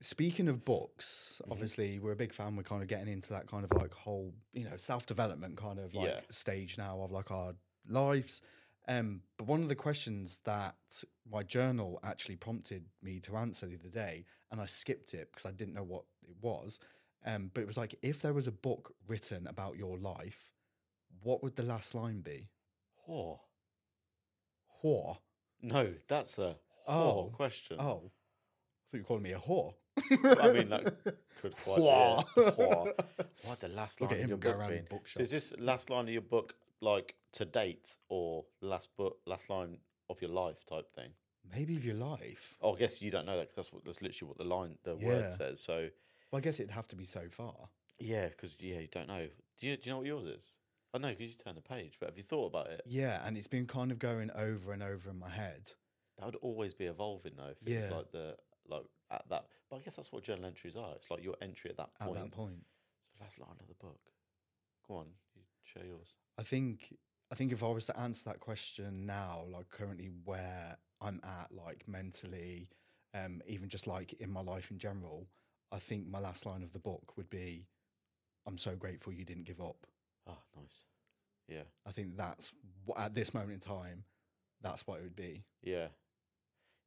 Speaking 0.00 0.48
of 0.48 0.64
books, 0.64 1.40
Mm-hmm. 1.42 1.52
obviously 1.52 1.98
we're 1.98 2.12
a 2.12 2.16
big 2.16 2.32
fan. 2.32 2.54
We're 2.56 2.62
kind 2.62 2.82
of 2.82 2.88
getting 2.88 3.08
into 3.12 3.30
that 3.32 3.46
kind 3.48 3.64
of 3.64 3.72
like 3.72 3.92
whole, 3.92 4.32
you 4.52 4.64
know, 4.64 4.76
self 4.76 5.06
development 5.06 5.56
kind 5.56 5.78
of 5.78 5.94
like 5.94 6.08
Yeah. 6.08 6.20
stage 6.30 6.78
now 6.78 7.00
of 7.00 7.10
like 7.10 7.30
our 7.30 7.54
lives. 7.88 8.42
Um, 8.86 9.22
but 9.36 9.46
one 9.46 9.62
of 9.62 9.68
the 9.68 9.74
questions 9.74 10.40
that 10.44 10.76
my 11.30 11.42
journal 11.42 12.00
actually 12.02 12.36
prompted 12.36 12.86
me 13.02 13.20
to 13.20 13.36
answer 13.36 13.66
the 13.66 13.74
other 13.76 13.90
day, 13.90 14.24
and 14.50 14.60
I 14.60 14.66
skipped 14.66 15.12
it 15.14 15.28
because 15.30 15.44
I 15.46 15.52
didn't 15.52 15.74
know 15.74 15.82
what 15.84 16.04
it 16.26 16.36
was. 16.40 16.78
Um, 17.26 17.50
but 17.52 17.60
it 17.62 17.66
was 17.66 17.76
like, 17.76 17.94
if 18.00 18.22
there 18.22 18.32
was 18.32 18.46
a 18.46 18.52
book 18.52 18.94
written 19.06 19.46
about 19.46 19.76
your 19.76 19.98
life, 19.98 20.52
what 21.22 21.42
would 21.42 21.56
the 21.56 21.64
last 21.64 21.94
line 21.94 22.20
be? 22.20 22.48
Oh, 23.08 23.40
Whore. 24.82 25.18
no, 25.60 25.92
that's 26.06 26.38
a 26.38 26.56
Oh. 26.86 27.26
oh 27.26 27.32
question. 27.34 27.76
Oh, 27.80 27.84
I 27.84 28.90
thought 28.90 28.94
you 28.94 28.98
were 29.00 29.04
calling 29.04 29.22
me 29.24 29.32
a 29.32 29.38
whore. 29.38 29.74
I 30.40 30.52
mean, 30.52 30.68
that 30.70 30.84
could 31.40 31.56
quite 31.56 31.76
be 31.78 31.82
it. 31.82 32.94
What 33.44 33.60
the 33.60 33.68
last 33.68 34.00
Look 34.00 34.10
line 34.10 34.18
at 34.18 34.18
of 34.18 34.22
him 34.24 34.28
your 34.30 34.38
go 34.38 34.50
book 34.50 34.58
around 34.60 34.70
been? 34.70 34.86
bookshops. 34.90 35.14
So 35.14 35.22
is 35.22 35.30
this 35.30 35.52
last 35.58 35.90
line 35.90 36.04
of 36.06 36.12
your 36.12 36.22
book 36.22 36.54
like 36.80 37.14
to 37.32 37.44
date 37.44 37.96
or 38.08 38.44
last 38.60 38.88
book, 38.96 39.18
last 39.26 39.48
line 39.48 39.78
of 40.10 40.20
your 40.20 40.30
life 40.30 40.64
type 40.66 40.92
thing? 40.94 41.10
Maybe 41.54 41.76
of 41.76 41.84
your 41.84 41.94
life. 41.94 42.56
Oh, 42.60 42.74
I 42.74 42.78
guess 42.78 43.00
you 43.00 43.10
don't 43.10 43.26
know 43.26 43.36
that 43.38 43.48
'cause 43.48 43.56
that's 43.56 43.72
what 43.72 43.84
that's 43.84 44.02
literally 44.02 44.28
what 44.28 44.38
the 44.38 44.44
line, 44.44 44.78
the 44.82 44.96
Yeah. 44.96 45.06
word 45.06 45.32
says. 45.32 45.60
So 45.60 45.90
Well, 46.30 46.38
I 46.38 46.40
guess 46.42 46.60
it'd 46.60 46.72
have 46.72 46.88
to 46.88 46.96
be 46.96 47.04
so 47.06 47.28
far. 47.30 47.70
yeah, 48.00 48.28
because 48.28 48.56
yeah, 48.60 48.80
you 48.80 48.88
don't 48.88 49.08
know. 49.08 49.28
Do 49.56 49.66
you 49.66 49.76
do 49.76 49.82
you 49.84 49.92
know 49.92 49.98
what 49.98 50.06
yours 50.06 50.26
is? 50.26 50.56
I 50.92 50.98
know 50.98 51.10
because 51.10 51.28
you 51.30 51.34
turn 51.36 51.54
the 51.54 51.60
page, 51.62 51.96
but 52.00 52.08
have 52.08 52.16
you 52.16 52.22
thought 52.24 52.46
about 52.46 52.68
it? 52.68 52.82
Yeah, 52.86 53.24
and 53.26 53.36
it's 53.36 53.46
been 53.46 53.66
kind 53.66 53.92
of 53.92 53.98
going 53.98 54.30
over 54.32 54.72
and 54.72 54.82
over 54.82 55.10
in 55.10 55.18
my 55.18 55.28
head. 55.30 55.72
That 56.18 56.26
would 56.26 56.36
always 56.36 56.74
be 56.74 56.86
evolving 56.86 57.34
though. 57.36 57.48
If 57.48 57.58
it's 57.66 57.90
Yeah. 57.90 57.96
like 57.96 58.10
the 58.10 58.36
like 58.66 58.84
at 59.10 59.24
that. 59.30 59.44
But 59.70 59.76
I 59.76 59.78
guess 59.80 59.96
that's 59.96 60.12
what 60.12 60.22
journal 60.22 60.46
entries 60.46 60.76
are. 60.76 60.92
It's 60.96 61.10
like 61.10 61.22
your 61.22 61.36
entry 61.40 61.70
at 61.70 61.76
that 61.76 61.90
At 62.00 62.06
point. 62.08 62.20
that 62.20 62.30
point, 62.32 62.64
So 63.02 63.10
last 63.24 63.38
line 63.38 63.56
of 63.60 63.66
the 63.68 63.74
book. 63.74 64.00
Go 64.86 64.96
on, 64.96 65.06
you 65.34 65.42
share 65.64 65.84
yours. 65.84 66.14
I 66.38 66.42
think 66.42 66.96
I 67.30 67.34
think 67.34 67.52
if 67.52 67.62
I 67.62 67.66
was 67.68 67.86
to 67.86 67.98
answer 67.98 68.24
that 68.26 68.40
question 68.40 69.04
now, 69.06 69.44
like 69.50 69.68
currently 69.68 70.10
where 70.24 70.78
I'm 71.00 71.20
at, 71.22 71.52
like 71.52 71.84
mentally, 71.86 72.68
um, 73.14 73.42
even 73.46 73.68
just 73.68 73.86
like 73.86 74.14
in 74.14 74.30
my 74.30 74.40
life 74.40 74.70
in 74.70 74.78
general, 74.78 75.28
I 75.70 75.78
think 75.78 76.06
my 76.08 76.18
last 76.20 76.46
line 76.46 76.62
of 76.62 76.72
the 76.72 76.78
book 76.78 77.16
would 77.18 77.28
be, 77.28 77.66
"I'm 78.46 78.56
so 78.56 78.76
grateful 78.76 79.12
you 79.12 79.26
didn't 79.26 79.44
give 79.44 79.60
up." 79.60 79.86
Oh, 80.26 80.38
nice. 80.56 80.86
Yeah, 81.48 81.64
I 81.86 81.92
think 81.92 82.16
that's 82.16 82.52
at 82.96 83.14
this 83.14 83.34
moment 83.34 83.52
in 83.52 83.60
time, 83.60 84.04
that's 84.62 84.86
what 84.86 85.00
it 85.00 85.02
would 85.02 85.16
be. 85.16 85.44
yeah, 85.62 85.88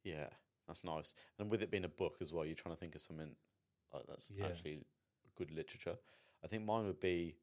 yeah. 0.02 0.28
That's 0.66 0.84
nice. 0.84 1.14
And 1.38 1.50
with 1.50 1.62
it 1.62 1.70
being 1.70 1.84
a 1.84 1.88
book 1.88 2.16
as 2.20 2.32
well, 2.32 2.44
you're 2.44 2.54
trying 2.54 2.74
to 2.74 2.78
think 2.80 2.94
of 2.94 3.02
something 3.02 3.34
like 3.92 4.04
that's 4.08 4.30
Yeah. 4.34 4.46
actually 4.46 4.84
good 5.36 5.50
literature. 5.50 5.96
I 6.44 6.48
think 6.48 6.64
mine 6.64 6.86
would 6.86 7.00
be 7.00 7.36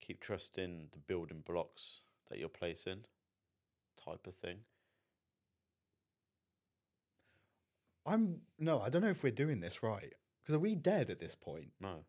keep 0.00 0.20
trusting 0.20 0.88
the 0.92 0.98
building 0.98 1.42
blocks 1.46 2.00
that 2.28 2.38
you're 2.38 2.48
placing, 2.48 3.04
type 4.02 4.26
of 4.26 4.34
thing. 4.36 4.58
I'm 8.06 8.40
no, 8.58 8.80
I 8.80 8.88
don't 8.88 9.02
know 9.02 9.08
if 9.08 9.22
we're 9.22 9.30
doing 9.32 9.60
this 9.60 9.82
right 9.82 10.12
because 10.42 10.54
are 10.54 10.58
we 10.60 10.74
dead 10.74 11.10
at 11.10 11.20
this 11.20 11.34
point? 11.34 11.70
No. 11.80 12.04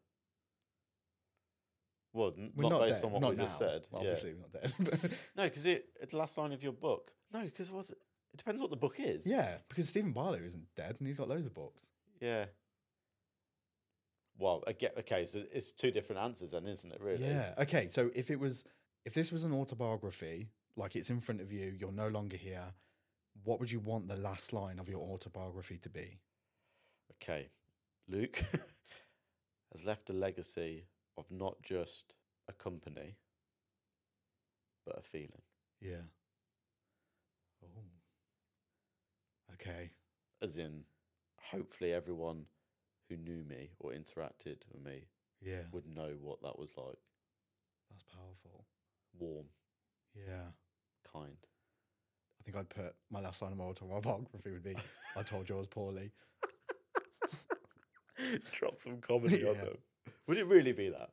Well, 2.13 2.33
n- 2.37 2.51
We're 2.55 2.63
not, 2.63 2.71
not, 2.79 2.81
based 2.87 3.01
dead. 3.01 3.07
on 3.07 3.11
what 3.13 3.21
not 3.21 3.31
we 3.31 3.37
now. 3.37 3.43
just 3.43 3.57
said. 3.57 3.87
Well, 3.89 4.03
yeah. 4.03 4.09
Obviously, 4.09 4.33
we're 4.33 4.41
not 4.41 4.53
dead. 5.01 5.11
No, 5.37 5.43
because 5.43 5.65
it, 5.65 5.85
it's 6.01 6.11
the 6.11 6.17
last 6.17 6.37
line 6.37 6.51
of 6.51 6.61
your 6.61 6.73
book. 6.73 7.11
No, 7.33 7.41
because 7.43 7.71
what? 7.71 7.89
It 8.33 8.37
depends 8.37 8.61
what 8.61 8.71
the 8.71 8.77
book 8.77 8.95
is. 8.99 9.27
yeah, 9.27 9.57
because 9.67 9.89
Steven 9.89 10.11
Bartlett 10.11 10.43
isn't 10.43 10.65
dead 10.75 10.95
and 10.99 11.07
he's 11.07 11.17
got 11.17 11.27
loads 11.27 11.45
of 11.45 11.53
books. 11.53 11.89
Yeah. 12.19 12.45
Well, 14.37 14.63
get 14.79 14.97
okay. 14.99 15.25
So 15.25 15.43
it's 15.51 15.71
two 15.71 15.91
different 15.91 16.21
answers, 16.21 16.51
then, 16.51 16.65
isn't 16.65 16.91
it? 16.91 17.01
Really? 17.01 17.25
Yeah. 17.25 17.53
Okay. 17.59 17.87
So 17.89 18.09
if 18.15 18.31
it 18.31 18.39
was, 18.39 18.63
if 19.05 19.13
this 19.13 19.31
was 19.31 19.43
an 19.43 19.53
autobiography, 19.53 20.47
like 20.75 20.95
it's 20.95 21.09
in 21.09 21.19
front 21.19 21.41
of 21.41 21.51
you, 21.51 21.73
you're 21.77 21.91
no 21.91 22.07
longer 22.07 22.37
here. 22.37 22.73
What 23.43 23.59
would 23.59 23.71
you 23.71 23.79
want 23.79 24.07
the 24.07 24.15
last 24.15 24.53
line 24.53 24.79
of 24.79 24.89
your 24.89 25.01
autobiography 25.01 25.77
to 25.79 25.89
be? 25.89 26.19
Okay. 27.21 27.49
Luke 28.07 28.43
has 29.71 29.83
left 29.83 30.09
a 30.09 30.13
legacy 30.13 30.85
of 31.17 31.25
not 31.29 31.61
just 31.61 32.15
a 32.47 32.53
company, 32.53 33.17
but 34.85 34.97
a 34.97 35.01
feeling. 35.01 35.43
Yeah. 35.79 36.07
Oh. 37.63 38.00
Okay. 39.53 39.91
As 40.41 40.57
in, 40.57 40.83
hopefully 41.39 41.93
everyone 41.93 42.45
who 43.09 43.17
knew 43.17 43.43
me 43.43 43.71
or 43.79 43.91
interacted 43.91 44.57
with 44.71 44.81
me 44.83 45.07
Yeah. 45.41 45.63
would 45.71 45.85
know 45.87 46.15
what 46.19 46.41
that 46.41 46.57
was 46.57 46.71
like. 46.77 46.97
That's 47.89 48.03
powerful. 48.03 48.65
Warm, 49.17 49.47
Yeah. 50.15 50.51
kind. 51.11 51.37
I 52.39 52.43
think 52.43 52.57
I'd 52.57 52.69
put 52.69 52.95
my 53.09 53.19
last 53.19 53.41
line 53.41 53.51
of 53.51 53.57
my 53.57 53.65
autobiography 53.65 54.51
would 54.51 54.63
be 54.63 54.75
I 55.15 55.23
told 55.23 55.49
yours 55.49 55.67
poorly. 55.67 56.11
Drop 58.51 58.79
some 58.79 59.01
comedy 59.01 59.45
on 59.45 59.55
Yeah. 59.55 59.65
them. 59.65 59.77
Would 60.27 60.37
it 60.37 60.45
really 60.47 60.71
be 60.71 60.89
that? 60.89 61.09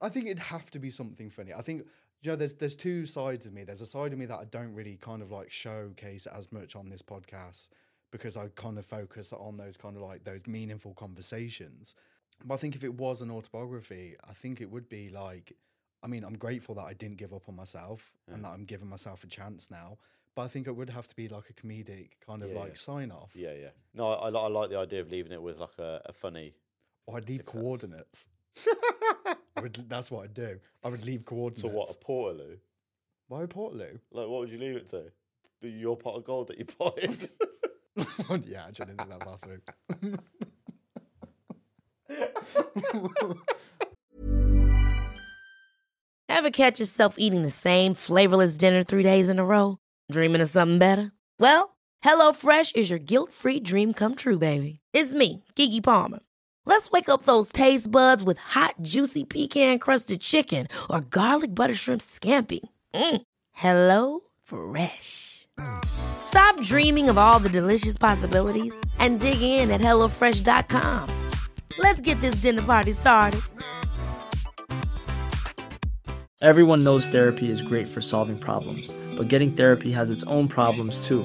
I 0.00 0.08
think 0.08 0.26
it'd 0.26 0.38
have 0.38 0.70
to 0.72 0.78
be 0.78 0.90
something 0.90 1.30
funny. 1.30 1.52
I 1.54 1.62
think 1.62 1.86
you 2.26 2.32
know, 2.32 2.36
there's 2.36 2.54
there's 2.54 2.76
two 2.76 3.06
sides 3.06 3.46
of 3.46 3.52
me. 3.52 3.62
There's 3.64 3.80
a 3.80 3.86
side 3.86 4.12
of 4.12 4.18
me 4.18 4.26
that 4.26 4.38
I 4.38 4.44
don't 4.44 4.74
really 4.74 4.96
kind 4.96 5.22
of 5.22 5.30
like 5.30 5.50
showcase 5.50 6.26
as 6.26 6.50
much 6.50 6.74
on 6.74 6.90
this 6.90 7.00
podcast 7.02 7.68
because 8.10 8.36
I 8.36 8.48
kind 8.54 8.78
of 8.78 8.84
focus 8.84 9.32
on 9.32 9.56
those 9.56 9.76
kind 9.76 9.96
of 9.96 10.02
like 10.02 10.24
those 10.24 10.46
meaningful 10.46 10.94
conversations. 10.94 11.94
But 12.44 12.54
I 12.54 12.56
think 12.58 12.74
if 12.74 12.82
it 12.82 12.94
was 12.94 13.22
an 13.22 13.30
autobiography, 13.30 14.16
I 14.28 14.32
think 14.32 14.60
it 14.60 14.70
would 14.70 14.88
be 14.88 15.08
like, 15.08 15.52
I 16.02 16.08
mean, 16.08 16.24
I'm 16.24 16.36
grateful 16.36 16.74
that 16.74 16.82
I 16.84 16.92
didn't 16.94 17.16
give 17.16 17.32
up 17.32 17.48
on 17.48 17.56
myself 17.56 18.14
and 18.30 18.44
that 18.44 18.48
I'm 18.48 18.64
giving 18.64 18.88
myself 18.88 19.22
a 19.24 19.28
chance 19.28 19.70
now. 19.70 19.98
But 20.34 20.42
I 20.42 20.48
think 20.48 20.66
it 20.66 20.76
would 20.76 20.90
have 20.90 21.06
to 21.06 21.16
be 21.16 21.28
like 21.28 21.44
a 21.48 21.54
comedic 21.54 22.10
kind 22.26 22.42
of 22.42 22.50
Yeah, 22.50 22.58
like 22.58 22.68
yeah. 22.70 22.74
sign 22.74 23.10
off. 23.10 23.30
Yeah, 23.34 23.52
yeah. 23.58 23.70
No, 23.94 24.08
I, 24.08 24.28
I, 24.28 24.30
I 24.30 24.48
like 24.48 24.68
the 24.68 24.78
idea 24.78 25.00
of 25.00 25.10
leaving 25.10 25.32
it 25.32 25.40
with 25.40 25.58
like 25.58 25.78
a, 25.78 26.02
a 26.04 26.12
funny. 26.12 26.54
Or 27.06 27.16
I'd 27.16 27.28
leave 27.28 27.46
coordinates. 27.46 28.26
I 29.56 29.60
would, 29.60 29.88
that's 29.88 30.10
what 30.10 30.24
I'd 30.24 30.34
do. 30.34 30.58
I 30.84 30.88
would 30.88 31.04
leave 31.04 31.24
coordinates. 31.24 31.62
So 31.62 31.68
what? 31.68 31.90
A 31.90 31.94
Portaloo? 32.04 32.58
Why 33.28 33.46
Portaloo? 33.46 33.98
Like, 34.12 34.28
what 34.28 34.40
would 34.40 34.50
you 34.50 34.58
leave 34.58 34.76
it 34.76 34.88
to? 34.90 35.04
Be 35.62 35.70
your 35.70 35.96
pot 35.96 36.16
of 36.16 36.24
gold 36.24 36.48
that 36.48 36.58
you 36.58 36.64
potted. 36.66 37.30
yeah, 38.46 38.66
actually, 38.68 38.84
I 38.84 38.88
didn't 38.88 38.98
think 38.98 39.10
that 39.10 39.24
bathroom. 39.24 40.18
Ever 46.28 46.50
catch 46.50 46.78
yourself 46.80 47.14
eating 47.18 47.42
the 47.42 47.50
same 47.50 47.94
flavorless 47.94 48.58
dinner 48.58 48.82
three 48.82 49.02
days 49.02 49.30
in 49.30 49.38
a 49.38 49.44
row? 49.44 49.78
Dreaming 50.12 50.42
of 50.42 50.50
something 50.50 50.78
better? 50.78 51.12
Well, 51.40 51.76
HelloFresh 52.04 52.76
is 52.76 52.90
your 52.90 52.98
guilt 52.98 53.32
free 53.32 53.58
dream 53.58 53.94
come 53.94 54.14
true, 54.14 54.38
baby. 54.38 54.80
It's 54.92 55.14
me, 55.14 55.42
Keke 55.56 55.82
Palmer. 55.82 56.20
Let's 56.66 56.90
wake 56.90 57.08
up 57.08 57.22
those 57.22 57.52
taste 57.52 57.90
buds 57.90 58.24
with 58.24 58.38
hot, 58.38 58.74
juicy 58.82 59.22
pecan 59.22 59.78
crusted 59.78 60.20
chicken 60.20 60.66
or 60.90 61.00
garlic 61.00 61.54
butter 61.54 61.74
shrimp 61.74 62.00
scampi. 62.00 62.58
Mm. 62.92 63.22
Hello 63.52 64.20
Fresh. 64.42 65.46
Stop 65.86 66.60
dreaming 66.62 67.08
of 67.08 67.16
all 67.16 67.38
the 67.38 67.48
delicious 67.48 67.96
possibilities 67.96 68.74
and 68.98 69.20
dig 69.20 69.40
in 69.40 69.70
at 69.70 69.80
HelloFresh.com. 69.80 71.08
Let's 71.78 72.00
get 72.00 72.20
this 72.20 72.42
dinner 72.42 72.62
party 72.62 72.92
started. 72.92 73.40
Everyone 76.42 76.84
knows 76.84 77.06
therapy 77.06 77.48
is 77.48 77.62
great 77.62 77.88
for 77.88 78.00
solving 78.00 78.38
problems, 78.38 78.92
but 79.16 79.28
getting 79.28 79.52
therapy 79.52 79.92
has 79.92 80.10
its 80.10 80.24
own 80.24 80.48
problems 80.48 81.06
too, 81.06 81.24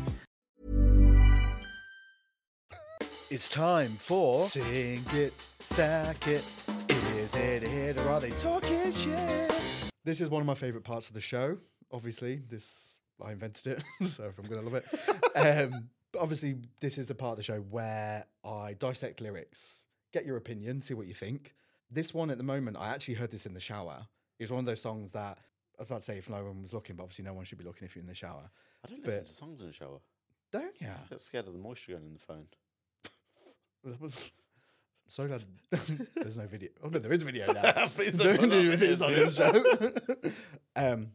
It's 3.31 3.47
time 3.47 3.87
for 3.87 4.47
Sing 4.49 4.99
It, 5.13 5.33
Sack 5.59 6.27
It. 6.27 6.43
Is 6.89 7.33
it 7.35 7.63
a 7.63 7.69
hit 7.69 7.97
or 7.99 8.09
are 8.09 8.19
they 8.19 8.29
talking 8.31 8.91
shit? 8.91 9.51
This 10.03 10.19
is 10.19 10.29
one 10.29 10.41
of 10.41 10.45
my 10.47 10.53
favorite 10.53 10.83
parts 10.83 11.07
of 11.07 11.13
the 11.13 11.21
show. 11.21 11.57
Obviously, 11.93 12.41
this 12.49 12.99
I 13.23 13.31
invented 13.31 13.67
it, 13.77 13.83
so 14.07 14.25
if 14.25 14.37
I'm 14.37 14.45
gonna 14.45 14.61
love 14.61 14.73
it. 14.73 14.85
um, 15.35 15.89
but 16.11 16.21
obviously, 16.21 16.55
this 16.81 16.97
is 16.97 17.07
the 17.07 17.15
part 17.15 17.31
of 17.33 17.37
the 17.37 17.43
show 17.43 17.59
where 17.61 18.25
I 18.43 18.73
dissect 18.73 19.21
lyrics, 19.21 19.85
get 20.11 20.25
your 20.25 20.35
opinion, 20.37 20.81
see 20.81 20.93
what 20.93 21.07
you 21.07 21.13
think. 21.13 21.53
This 21.89 22.13
one 22.13 22.31
at 22.31 22.37
the 22.37 22.43
moment, 22.43 22.77
I 22.79 22.89
actually 22.89 23.13
heard 23.15 23.31
this 23.31 23.45
in 23.45 23.53
the 23.53 23.59
shower. 23.61 24.07
It's 24.39 24.51
one 24.51 24.59
of 24.59 24.65
those 24.65 24.81
songs 24.81 25.11
that 25.13 25.37
I 25.77 25.81
was 25.81 25.87
about 25.87 25.99
to 25.99 26.05
say 26.05 26.17
if 26.17 26.29
no 26.29 26.43
one 26.43 26.61
was 26.61 26.73
looking, 26.73 26.95
but 26.97 27.03
obviously 27.03 27.23
no 27.25 27.33
one 27.33 27.45
should 27.45 27.57
be 27.59 27.63
looking 27.63 27.85
if 27.85 27.95
you're 27.95 28.01
in 28.01 28.07
the 28.07 28.15
shower. 28.15 28.49
I 28.83 28.89
don't 28.89 29.03
listen 29.05 29.19
But- 29.21 29.27
to 29.27 29.33
songs 29.33 29.61
in 29.61 29.67
the 29.67 29.73
shower. 29.73 29.99
Don't 30.51 30.81
ya? 30.81 30.89
I 31.05 31.07
get 31.09 31.21
scared 31.21 31.47
of 31.47 31.53
the 31.53 31.59
moisture 31.59 31.93
going 31.93 32.03
in 32.07 32.13
the 32.13 32.19
phone. 32.19 32.47
I'm 33.85 34.11
so 35.07 35.27
glad 35.27 35.43
there's 36.15 36.37
no 36.37 36.45
video. 36.45 36.69
Oh 36.83 36.89
no, 36.89 36.99
there 36.99 37.13
is 37.13 37.23
video 37.23 37.51
now. 37.51 37.87
Please 37.95 38.17
Don't 38.17 38.49
do 38.49 38.75
this 38.75 39.01
on 39.01 39.11
this 39.11 39.35
show. 39.35 39.63
um, 40.75 41.11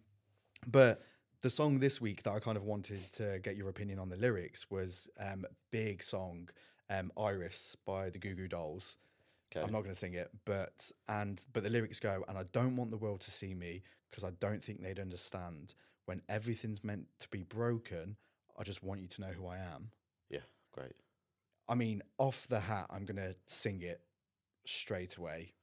but 0.67 1.03
the 1.43 1.51
song 1.51 1.79
this 1.79 2.01
week 2.01 2.23
that 2.25 2.33
I 2.33 2.41
kind 2.41 2.57
of 2.57 2.65
wanted 2.65 3.01
to 3.15 3.39
get 3.39 3.57
your 3.57 3.69
opinion 3.69 3.99
on 3.99 4.09
the 4.09 4.17
lyrics 4.17 4.71
was 4.71 5.09
um, 5.21 5.45
big 5.71 6.03
song 6.03 6.49
um, 6.91 7.13
Iris 7.17 7.77
by 7.87 8.11
the 8.11 8.19
Goo 8.19 8.35
Goo 8.35 8.49
Dolls. 8.49 8.99
Okay. 9.55 9.65
I'm 9.65 9.73
not 9.73 9.81
going 9.83 9.95
to 9.95 9.99
sing 9.99 10.15
it, 10.15 10.31
but 10.45 10.91
and 11.09 11.43
but 11.53 11.63
the 11.63 11.71
lyrics 11.71 12.01
go, 12.01 12.25
and 12.29 12.37
I 12.37 12.45
don't 12.53 12.77
want 12.77 12.91
the 12.91 12.97
world 12.97 13.21
to 13.23 13.31
see 13.31 13.55
me 13.55 13.83
because 14.11 14.25
I 14.25 14.31
don't 14.41 14.63
think 14.63 14.83
they'd 14.83 14.99
understand 14.99 15.75
when 16.07 16.23
everything's 16.29 16.83
meant 16.83 17.07
to 17.21 17.29
be 17.29 17.43
broken. 17.43 18.17
I 18.59 18.65
just 18.65 18.83
want 18.83 19.01
you 19.01 19.09
to 19.09 19.21
know 19.21 19.29
who 19.29 19.47
I 19.47 19.59
am. 19.59 19.91
Yeah, 20.31 20.41
great. 20.73 20.95
I 21.69 21.75
mean, 21.75 22.03
off 22.19 22.47
the 22.49 22.61
hat, 22.61 22.87
I'm 22.91 23.05
going 23.05 23.17
to 23.17 23.35
sing 23.47 23.83
it 23.83 24.01
straight 24.65 25.17
away. 25.17 25.55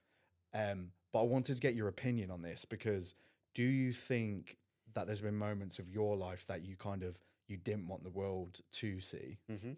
Um, 0.54 0.92
but 1.12 1.22
I 1.22 1.24
wanted 1.24 1.56
to 1.56 1.62
get 1.62 1.76
your 1.76 1.88
opinion 1.88 2.32
on 2.32 2.42
this 2.42 2.66
because 2.66 3.16
do 3.54 3.64
you 3.64 3.92
think 3.94 4.58
that 4.94 5.08
there's 5.08 5.22
been 5.22 5.38
moments 5.38 5.80
of 5.80 5.90
your 5.90 6.16
life 6.16 6.46
that 6.48 6.64
you 6.64 6.76
kind 6.76 7.04
of 7.04 7.18
you 7.48 7.58
didn't 7.58 7.88
want 7.88 8.04
the 8.04 8.10
world 8.10 8.60
to 8.74 9.00
see? 9.00 9.40
Mm-hmm. 9.52 9.74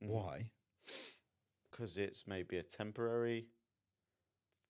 Why? 0.00 0.50
Because 1.70 1.96
it's 1.96 2.26
maybe 2.26 2.56
a 2.56 2.62
temporary, 2.62 3.46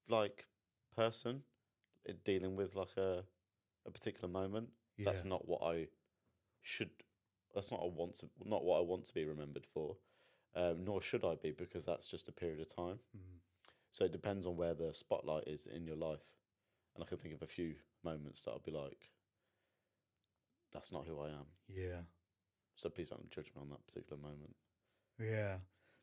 like, 0.08 0.46
person 0.96 1.42
dealing 2.24 2.56
with 2.56 2.74
like 2.74 2.96
a 2.96 3.22
a 3.86 3.90
particular 3.90 4.28
moment. 4.28 4.68
That's 4.98 5.24
not 5.24 5.48
what 5.48 5.62
I 5.62 5.86
should. 6.62 6.90
That's 7.54 7.70
not 7.70 7.80
I 7.82 7.86
want 7.86 8.14
to. 8.20 8.26
Not 8.44 8.64
what 8.64 8.78
I 8.78 8.82
want 8.82 9.04
to 9.06 9.14
be 9.14 9.24
remembered 9.24 9.66
for. 9.72 9.96
Um, 10.56 10.84
nor 10.84 11.00
should 11.00 11.24
I 11.24 11.36
be 11.36 11.52
because 11.52 11.84
that's 11.86 12.08
just 12.08 12.28
a 12.28 12.32
period 12.32 12.60
of 12.60 12.74
time. 12.74 12.98
Mm. 13.16 13.38
So 13.92 14.04
it 14.04 14.12
depends 14.12 14.46
on 14.46 14.56
where 14.56 14.74
the 14.74 14.92
spotlight 14.92 15.46
is 15.46 15.66
in 15.66 15.84
your 15.86 15.96
life. 15.96 16.22
And 16.94 17.04
I 17.04 17.06
can 17.06 17.18
think 17.18 17.34
of 17.34 17.42
a 17.42 17.46
few 17.46 17.74
moments 18.04 18.42
that 18.44 18.50
I'll 18.52 18.58
be 18.58 18.72
like, 18.72 19.10
that's 20.72 20.92
not 20.92 21.06
who 21.06 21.20
I 21.20 21.28
am. 21.28 21.46
Yeah. 21.68 22.00
So 22.76 22.88
please 22.88 23.08
don't 23.08 23.30
judge 23.30 23.50
me 23.54 23.62
on 23.62 23.68
that 23.70 23.86
particular 23.86 24.20
moment. 24.20 24.54
Yeah. 25.20 25.56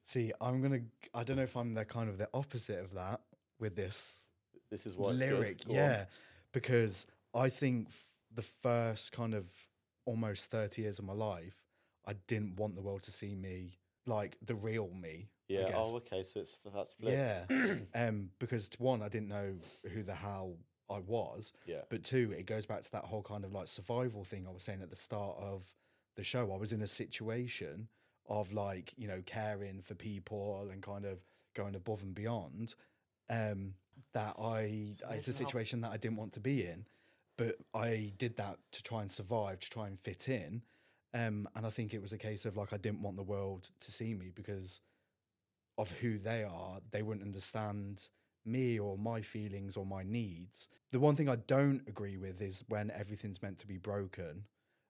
See, 0.03 0.31
I'm 0.39 0.61
gonna. 0.61 0.81
I 1.13 1.23
don't 1.23 1.37
know 1.37 1.43
if 1.43 1.57
I'm 1.57 1.73
the 1.73 1.83
kind 1.85 2.09
of 2.09 2.17
the 2.17 2.29
opposite 2.33 2.79
of 2.79 2.93
that 2.93 3.21
with 3.59 3.75
this 3.75 4.29
This 4.69 4.85
is 4.85 4.95
good. 4.95 5.17
lyric. 5.17 5.65
Go 5.65 5.71
on. 5.71 5.75
Yeah, 5.75 6.05
because 6.53 7.05
I 7.33 7.49
think 7.49 7.87
f- 7.89 8.03
the 8.33 8.41
first 8.41 9.11
kind 9.11 9.33
of 9.33 9.51
almost 10.07 10.49
30 10.49 10.81
years 10.81 10.97
of 10.97 11.05
my 11.05 11.13
life, 11.13 11.63
I 12.07 12.13
didn't 12.27 12.55
want 12.55 12.75
the 12.75 12.81
world 12.81 13.03
to 13.03 13.11
see 13.11 13.35
me 13.35 13.77
like 14.07 14.37
the 14.41 14.55
real 14.55 14.89
me. 14.89 15.29
Yeah. 15.49 15.71
Oh, 15.75 15.97
okay. 15.97 16.23
So 16.23 16.39
it's 16.39 16.57
that's 16.73 16.93
flipped. 16.93 17.51
Yeah. 17.51 17.75
um, 18.07 18.29
because 18.39 18.69
one, 18.79 19.01
I 19.01 19.09
didn't 19.09 19.27
know 19.27 19.55
who 19.93 20.03
the 20.03 20.15
hell 20.15 20.55
I 20.89 20.99
was. 20.99 21.53
Yeah. 21.65 21.81
But 21.89 22.03
two, 22.03 22.33
it 22.37 22.45
goes 22.45 22.65
back 22.65 22.83
to 22.83 22.91
that 22.93 23.03
whole 23.03 23.21
kind 23.21 23.43
of 23.43 23.51
like 23.51 23.67
survival 23.67 24.23
thing 24.23 24.47
I 24.47 24.51
was 24.51 24.63
saying 24.63 24.81
at 24.81 24.89
the 24.89 24.95
start 24.95 25.35
of 25.39 25.73
the 26.15 26.23
show. 26.23 26.51
I 26.51 26.57
was 26.57 26.73
in 26.73 26.81
a 26.81 26.87
situation 26.87 27.89
of 28.27 28.53
like, 28.53 28.93
you 28.97 29.07
know, 29.07 29.21
caring 29.25 29.81
for 29.81 29.93
people 29.93 30.67
and 30.71 30.81
kind 30.81 31.05
of 31.05 31.19
going 31.55 31.75
above 31.75 32.01
and 32.03 32.15
beyond. 32.15 32.75
Um, 33.29 33.73
that 34.13 34.35
I, 34.39 34.93
it's 35.11 35.27
a 35.27 35.33
situation 35.33 35.81
that 35.81 35.91
I 35.91 35.97
didn't 35.97 36.17
want 36.17 36.33
to 36.33 36.39
be 36.39 36.65
in. 36.65 36.85
But 37.37 37.55
I 37.73 38.13
did 38.17 38.37
that 38.37 38.57
to 38.71 38.83
try 38.83 39.01
and 39.01 39.11
survive, 39.11 39.59
to 39.59 39.69
try 39.69 39.87
and 39.87 39.99
fit 39.99 40.27
in. 40.27 40.63
Um, 41.13 41.47
and 41.55 41.65
I 41.65 41.69
think 41.69 41.93
it 41.93 42.01
was 42.01 42.13
a 42.13 42.17
case 42.17 42.45
of 42.45 42.57
like, 42.57 42.73
I 42.73 42.77
didn't 42.77 43.01
want 43.01 43.17
the 43.17 43.23
world 43.23 43.69
to 43.79 43.91
see 43.91 44.13
me 44.13 44.31
because 44.33 44.81
of 45.77 45.91
who 45.91 46.17
they 46.17 46.43
are, 46.43 46.79
they 46.91 47.03
wouldn't 47.03 47.25
understand 47.25 48.09
me 48.45 48.79
or 48.79 48.97
my 48.97 49.21
feelings 49.21 49.77
or 49.77 49.85
my 49.85 50.03
needs. 50.03 50.69
The 50.91 50.99
one 50.99 51.15
thing 51.15 51.29
I 51.29 51.35
don't 51.35 51.87
agree 51.87 52.17
with 52.17 52.41
is 52.41 52.63
when 52.67 52.89
everything's 52.91 53.41
meant 53.41 53.57
to 53.59 53.67
be 53.67 53.77
broken. 53.77 54.45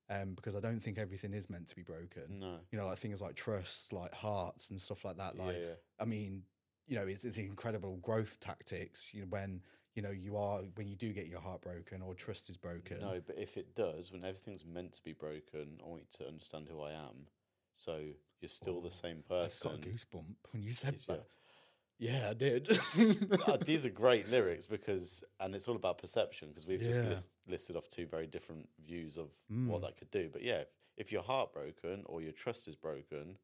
um, 0.10 0.36
because 0.36 0.56
I 0.56 0.62
don't 0.62 0.80
think 0.80 0.98
everything 0.98 1.34
is 1.34 1.50
meant 1.50 1.68
to 1.68 1.76
be 1.76 1.82
broken. 1.82 2.40
No. 2.40 2.60
You 2.72 2.80
know, 2.80 2.86
like 2.88 2.98
things 2.98 3.22
like 3.22 3.36
trust, 3.36 3.92
like 3.92 4.14
hearts 4.14 4.70
and 4.70 4.80
stuff 4.80 5.04
like 5.04 5.18
that. 5.18 5.36
Yeah, 5.36 5.44
Like, 5.44 5.56
yeah. 5.58 5.74
I 6.00 6.06
mean, 6.06 6.44
you 6.88 6.96
know, 6.96 7.06
it's, 7.06 7.26
it's 7.26 7.38
incredible 7.38 7.98
growth 7.98 8.40
tactics. 8.40 9.10
You 9.14 9.22
know, 9.22 9.28
when 9.30 9.62
you 9.98 10.04
know 10.04 10.12
you 10.12 10.38
are 10.38 10.60
when 10.76 10.88
you 10.88 10.96
do 10.96 11.12
get 11.12 11.26
your 11.28 11.40
heart 11.42 11.62
broken 11.62 12.04
or 12.04 12.14
trust 12.14 12.50
is 12.50 12.56
broken. 12.56 13.00
No, 13.00 13.20
but 13.26 13.38
if 13.38 13.58
it 13.58 13.76
does, 13.76 14.12
when 14.12 14.24
everything's 14.24 14.64
meant 14.64 14.94
to 14.94 15.04
be 15.04 15.12
broken, 15.14 15.80
I 15.84 15.88
want 15.90 16.04
you 16.04 16.26
to 16.26 16.28
understand 16.28 16.68
who 16.70 16.82
I 16.82 16.92
am. 16.92 17.26
So 17.76 18.00
you're 18.40 18.50
still 18.50 18.80
the 18.80 18.92
same 18.92 19.24
person. 19.28 19.68
I 19.68 19.76
got 19.76 19.84
a 19.86 19.90
goosebump 19.90 20.36
when 20.54 20.62
you 20.62 20.72
said 20.72 20.98
that. 21.08 21.26
Yeah, 22.00 22.28
I 22.30 22.34
did. 22.36 22.70
Uh, 23.48 23.58
these 23.66 23.84
are 23.84 23.90
great 23.90 24.30
lyrics 24.30 24.68
because, 24.68 25.24
and 25.40 25.56
it's 25.56 25.68
all 25.68 25.76
about 25.76 25.98
perception 25.98 26.50
because 26.50 26.68
we've 26.68 26.80
just 26.80 27.04
list, 27.10 27.30
listed 27.48 27.76
off 27.76 27.90
two 27.90 28.06
very 28.06 28.28
different 28.28 28.70
views 28.86 29.18
of 29.18 29.30
Mm. 29.52 29.66
what 29.68 29.82
that 29.82 29.98
could 29.98 30.12
do. 30.12 30.30
But 30.32 30.44
yeah, 30.44 30.60
if, 30.60 30.68
if 30.98 31.12
you're 31.12 31.24
heartbroken 31.24 32.04
or 32.06 32.22
your 32.22 32.34
trust 32.34 32.68
is 32.68 32.76
broken, 32.76 33.38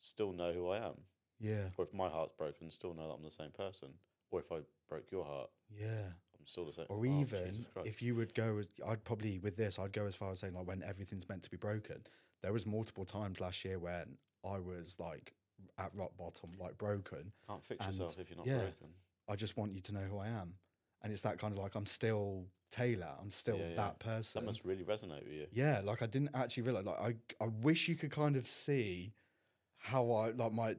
still 0.00 0.32
know 0.32 0.52
who 0.52 0.68
I 0.70 0.78
am. 0.78 0.94
yeah, 1.38 1.66
Or 1.76 1.84
if 1.84 1.94
my 1.94 2.08
heart's 2.08 2.32
broken, 2.32 2.70
still 2.72 2.92
know 2.92 3.06
that 3.06 3.14
I'm 3.14 3.22
the 3.22 3.30
same 3.30 3.52
person. 3.52 3.90
Or 4.32 4.40
if 4.40 4.50
I 4.50 4.60
broke 4.88 5.12
your 5.12 5.24
heart, 5.24 5.50
yeah. 5.70 6.08
I'm 6.42 6.46
still 6.46 6.64
the 6.64 6.72
same. 6.72 6.86
Or 6.88 6.98
Oh, 6.98 7.04
even 7.04 7.66
if 7.84 8.02
you 8.02 8.16
would 8.16 8.34
go, 8.34 8.58
as 8.58 8.68
I'd 8.86 9.04
probably 9.04 9.38
with 9.38 9.56
this, 9.56 9.78
I'd 9.78 9.92
go 9.92 10.06
as 10.06 10.16
far 10.16 10.32
as 10.32 10.40
saying 10.40 10.54
like 10.54 10.66
when 10.66 10.82
everything's 10.82 11.28
meant 11.28 11.44
to 11.44 11.50
be 11.50 11.56
broken. 11.56 12.02
There 12.42 12.52
was 12.52 12.66
multiple 12.66 13.04
times 13.04 13.40
last 13.40 13.64
year 13.64 13.78
when 13.78 14.16
I 14.44 14.58
was 14.58 14.96
like 14.98 15.34
at 15.78 15.90
rock 15.94 16.10
bottom, 16.18 16.50
like 16.58 16.76
broken. 16.78 17.32
can't 17.46 17.64
fix 17.64 17.84
and, 17.84 17.94
yourself 17.94 18.18
if 18.18 18.30
you're 18.30 18.38
not 18.38 18.46
yeah, 18.46 18.58
broken. 18.58 18.88
I 19.28 19.36
just 19.36 19.56
want 19.56 19.72
you 19.72 19.80
to 19.82 19.94
know 19.94 20.00
who 20.00 20.18
I 20.18 20.26
am, 20.26 20.54
and 21.02 21.12
it's 21.12 21.22
that 21.22 21.38
kind 21.38 21.52
of 21.52 21.62
like 21.62 21.76
I'm 21.76 21.86
still 21.86 22.46
Taylor. 22.72 23.10
I'm 23.20 23.30
still 23.30 23.58
Yeah, 23.58 23.68
yeah. 23.68 23.76
that 23.76 23.98
person. 24.00 24.40
That 24.40 24.46
must 24.46 24.64
really 24.64 24.82
resonate 24.82 25.24
with 25.24 25.32
you. 25.32 25.46
Yeah, 25.52 25.80
like 25.84 26.02
I 26.02 26.06
didn't 26.06 26.30
actually 26.34 26.64
realize. 26.64 26.86
Like 26.86 26.98
I, 26.98 27.44
I 27.44 27.48
wish 27.62 27.88
you 27.88 27.94
could 27.94 28.10
kind 28.10 28.34
of 28.34 28.46
see 28.46 29.12
how 29.76 30.10
I 30.10 30.30
like 30.30 30.52
my 30.52 30.76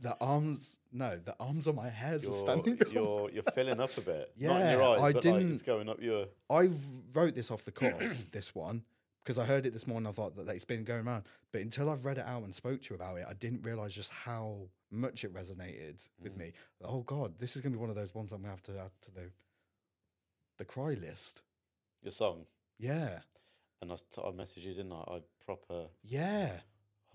the 0.00 0.16
arms. 0.20 0.78
No, 0.92 1.18
the 1.22 1.34
arms 1.40 1.66
on 1.68 1.74
my 1.76 1.88
hairs 1.88 2.24
are 2.26 2.30
You're, 2.30 2.40
standing. 2.40 2.80
up. 2.80 2.92
you're 2.92 3.30
you're 3.30 3.42
filling 3.54 3.80
up 3.80 3.96
a 3.96 4.00
bit. 4.00 4.32
Yeah, 4.36 4.72
your 4.72 4.82
eyes, 4.82 5.00
I 5.02 5.12
but 5.12 5.22
didn't- 5.22 5.52
it's 5.52 5.62
going 5.62 5.88
up 5.88 6.00
your. 6.00 6.26
I 6.50 6.70
wrote 7.12 7.34
this 7.34 7.50
off 7.50 7.64
the 7.64 7.72
cuff, 7.72 7.98
this 8.32 8.54
one, 8.54 8.84
because 9.24 9.38
I 9.38 9.44
heard 9.44 9.66
it 9.66 9.72
this 9.72 9.86
morning. 9.86 10.06
I 10.08 10.12
thought 10.12 10.36
that 10.36 10.48
it's 10.48 10.64
been 10.64 10.84
going 10.84 11.06
around, 11.06 11.24
but 11.52 11.60
until 11.60 11.90
I've 11.90 12.04
read 12.04 12.18
it 12.18 12.24
out 12.26 12.42
and 12.44 12.54
spoke 12.54 12.82
to 12.82 12.90
you 12.90 12.96
about 12.96 13.16
it, 13.18 13.26
I 13.28 13.34
didn't 13.34 13.62
realize 13.62 13.94
just 13.94 14.10
how 14.10 14.68
much 14.90 15.22
it 15.24 15.34
resonated 15.34 16.08
with 16.22 16.34
Mm. 16.34 16.38
me. 16.38 16.52
Oh 16.82 17.02
God, 17.02 17.38
this 17.38 17.54
is 17.56 17.62
going 17.62 17.72
to 17.72 17.76
be 17.78 17.80
one 17.80 17.90
of 17.90 17.96
those 17.96 18.14
ones 18.14 18.32
I'm 18.32 18.42
going 18.42 18.56
to 18.56 18.70
have 18.72 18.76
to 18.76 18.84
add 18.84 18.90
to 19.02 19.10
the 19.10 19.30
the 20.56 20.64
cry 20.64 20.94
list. 20.94 21.42
your 22.02 22.12
song. 22.12 22.46
Yeah, 22.80 23.20
And 23.82 23.90
I, 23.90 23.94
s- 23.94 24.04
I 24.16 24.30
messaged 24.30 24.58
you, 24.64 24.74
didn't 24.74 24.92
I? 24.92 25.00
I 25.08 25.20
proper. 25.44 25.86
yeah, 26.04 26.60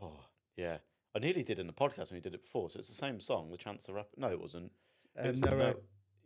Oh, 0.01 0.19
yeah. 0.57 0.77
I 1.15 1.19
nearly 1.19 1.43
did 1.43 1.59
in 1.59 1.67
the 1.67 1.73
podcast 1.73 2.11
when 2.11 2.17
we 2.17 2.21
did 2.21 2.33
it 2.33 2.43
before. 2.43 2.69
So 2.69 2.79
it's 2.79 2.87
the 2.87 2.95
same 2.95 3.19
song, 3.19 3.51
The 3.51 3.57
Chance 3.57 3.85
the 3.85 3.93
Rapper. 3.93 4.09
No, 4.17 4.29
it 4.29 4.39
wasn't. 4.39 4.71
It 5.15 5.21
um, 5.21 5.31
was 5.31 5.41
Noah 5.41 5.75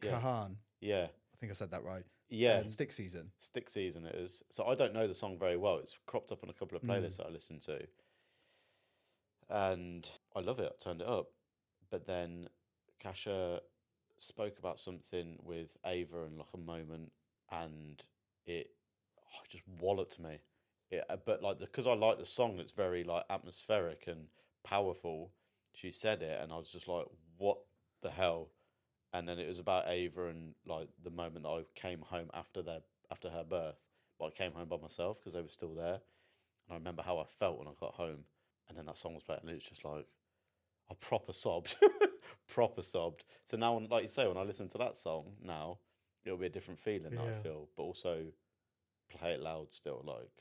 yeah. 0.01 0.11
Kahan. 0.11 0.55
Yeah. 0.79 1.07
I 1.07 1.37
think 1.39 1.51
I 1.51 1.55
said 1.55 1.71
that 1.71 1.83
right. 1.83 2.03
Yeah. 2.29 2.59
um, 2.59 2.71
Stick 2.71 2.91
season. 2.93 3.31
Stick 3.37 3.69
Season 3.69 4.05
it 4.05 4.15
is. 4.15 4.43
So 4.49 4.65
I 4.65 4.75
don't 4.75 4.93
know 4.93 5.07
the 5.07 5.13
song 5.13 5.37
very 5.37 5.57
well. 5.57 5.77
It's 5.77 5.97
cropped 6.07 6.31
up 6.31 6.43
on 6.43 6.49
a 6.49 6.53
couple 6.53 6.77
of 6.77 6.83
Mm. 6.83 6.89
playlists 6.89 7.17
that 7.17 7.27
I 7.27 7.29
listen 7.29 7.59
to. 7.61 7.79
And 9.49 10.09
I 10.35 10.41
love 10.41 10.59
it. 10.59 10.71
I 10.71 10.83
turned 10.83 11.01
it 11.01 11.07
up. 11.07 11.27
But 11.89 12.05
then 12.05 12.49
Kasha 12.99 13.61
spoke 14.19 14.57
about 14.59 14.79
something 14.79 15.37
with 15.43 15.77
Ava 15.85 16.23
and 16.25 16.37
like 16.37 16.47
a 16.53 16.57
moment 16.57 17.11
and 17.51 18.03
it 18.45 18.71
oh, 19.19 19.41
it 19.43 19.49
just 19.49 19.63
walloped 19.79 20.19
me. 20.19 20.39
It, 20.89 21.03
but 21.25 21.41
like 21.41 21.59
because 21.59 21.87
I 21.87 21.93
like 21.93 22.17
the 22.17 22.25
song, 22.25 22.59
it's 22.59 22.71
very 22.71 23.03
like 23.03 23.23
atmospheric 23.29 24.05
and 24.07 24.27
powerful. 24.67 25.31
She 25.73 25.91
said 25.91 26.21
it, 26.21 26.39
and 26.41 26.51
I 26.51 26.57
was 26.57 26.71
just 26.71 26.87
like, 26.87 27.05
"What 27.37 27.59
the 28.01 28.09
hell?" 28.09 28.49
And 29.13 29.27
then 29.27 29.39
it 29.39 29.47
was 29.47 29.59
about 29.59 29.87
Ava 29.87 30.27
and 30.27 30.53
like 30.65 30.89
the 31.03 31.09
moment 31.09 31.43
that 31.43 31.49
I 31.49 31.63
came 31.75 32.01
home 32.01 32.29
after 32.33 32.61
their 32.61 32.81
after 33.11 33.29
her 33.29 33.43
birth. 33.43 33.79
But 34.19 34.27
I 34.27 34.29
came 34.31 34.51
home 34.53 34.67
by 34.67 34.77
myself 34.77 35.19
because 35.19 35.33
they 35.33 35.41
were 35.41 35.47
still 35.47 35.73
there, 35.75 35.99
and 36.67 36.71
I 36.71 36.73
remember 36.75 37.03
how 37.03 37.19
I 37.19 37.25
felt 37.25 37.59
when 37.59 37.67
I 37.67 37.71
got 37.79 37.93
home. 37.93 38.25
And 38.67 38.77
then 38.77 38.85
that 38.87 38.97
song 38.97 39.13
was 39.13 39.23
playing, 39.23 39.41
and 39.43 39.49
it 39.51 39.55
was 39.55 39.63
just 39.63 39.85
like 39.85 40.07
I 40.89 40.93
proper 40.95 41.33
sobbed, 41.33 41.75
proper 42.47 42.81
sobbed. 42.81 43.23
So 43.45 43.57
now, 43.57 43.77
like 43.89 44.03
you 44.03 44.07
say, 44.07 44.27
when 44.27 44.37
I 44.37 44.43
listen 44.43 44.67
to 44.69 44.77
that 44.79 44.97
song 44.97 45.33
now, 45.41 45.79
it'll 46.25 46.37
be 46.37 46.47
a 46.47 46.49
different 46.49 46.79
feeling 46.79 47.15
that 47.15 47.21
I 47.21 47.43
feel. 47.43 47.69
But 47.75 47.83
also, 47.83 48.25
play 49.09 49.33
it 49.33 49.41
loud 49.41 49.73
still. 49.73 50.03
Like, 50.05 50.31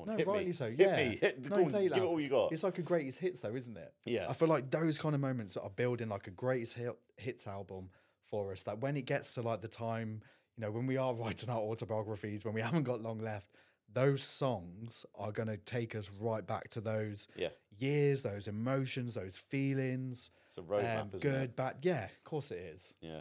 on, 0.00 0.06
No, 0.08 0.16
hit 0.16 0.26
rightly 0.26 0.46
me, 0.46 0.52
so. 0.52 0.68
hit 0.70 0.78
Yeah, 0.80 0.96
me, 0.96 1.18
hit, 1.20 1.50
No, 1.50 1.56
on, 1.56 1.70
give 1.72 1.92
it 1.92 2.00
all 2.02 2.20
you 2.20 2.28
got. 2.28 2.52
It's 2.52 2.62
like 2.62 2.78
a 2.78 2.82
greatest 2.82 3.18
hits, 3.18 3.40
though, 3.40 3.54
isn't 3.54 3.76
it? 3.76 3.92
Yeah. 4.04 4.26
I 4.28 4.32
feel 4.32 4.48
like 4.48 4.70
those 4.70 4.98
kind 4.98 5.14
of 5.14 5.20
moments 5.20 5.54
that 5.54 5.62
are 5.62 5.70
building 5.70 6.08
like 6.08 6.26
a 6.26 6.30
greatest 6.30 6.74
hit, 6.74 6.96
hits 7.16 7.46
album 7.46 7.90
for 8.24 8.52
us. 8.52 8.62
That 8.64 8.80
when 8.80 8.96
it 8.96 9.06
gets 9.06 9.34
to 9.34 9.42
like 9.42 9.60
the 9.60 9.68
time, 9.68 10.22
you 10.56 10.62
know, 10.62 10.70
when 10.70 10.86
we 10.86 10.96
are 10.96 11.14
writing 11.22 11.50
our 11.50 11.60
autobiographies, 11.60 12.44
when 12.44 12.54
we 12.54 12.60
haven't 12.60 12.84
got 12.84 13.00
long 13.00 13.18
left, 13.18 13.50
those 13.92 14.22
songs 14.22 15.06
are 15.14 15.32
going 15.32 15.48
to 15.48 15.56
take 15.56 15.94
us 15.94 16.10
right 16.20 16.46
back 16.46 16.68
to 16.70 16.80
those 16.80 17.26
Yeah. 17.36 17.48
years, 17.78 18.22
those 18.22 18.46
emotions, 18.46 19.14
those 19.14 19.38
feelings. 19.38 20.30
It's 20.46 20.58
a 20.58 20.62
roadmap, 20.62 21.00
um, 21.02 21.10
isn't 21.14 21.20
good, 21.30 21.42
it? 21.50 21.56
bad. 21.56 21.76
Yeah, 21.82 22.04
of 22.04 22.24
course 22.24 22.50
it 22.50 22.58
is. 22.58 22.94
Yeah. 23.00 23.20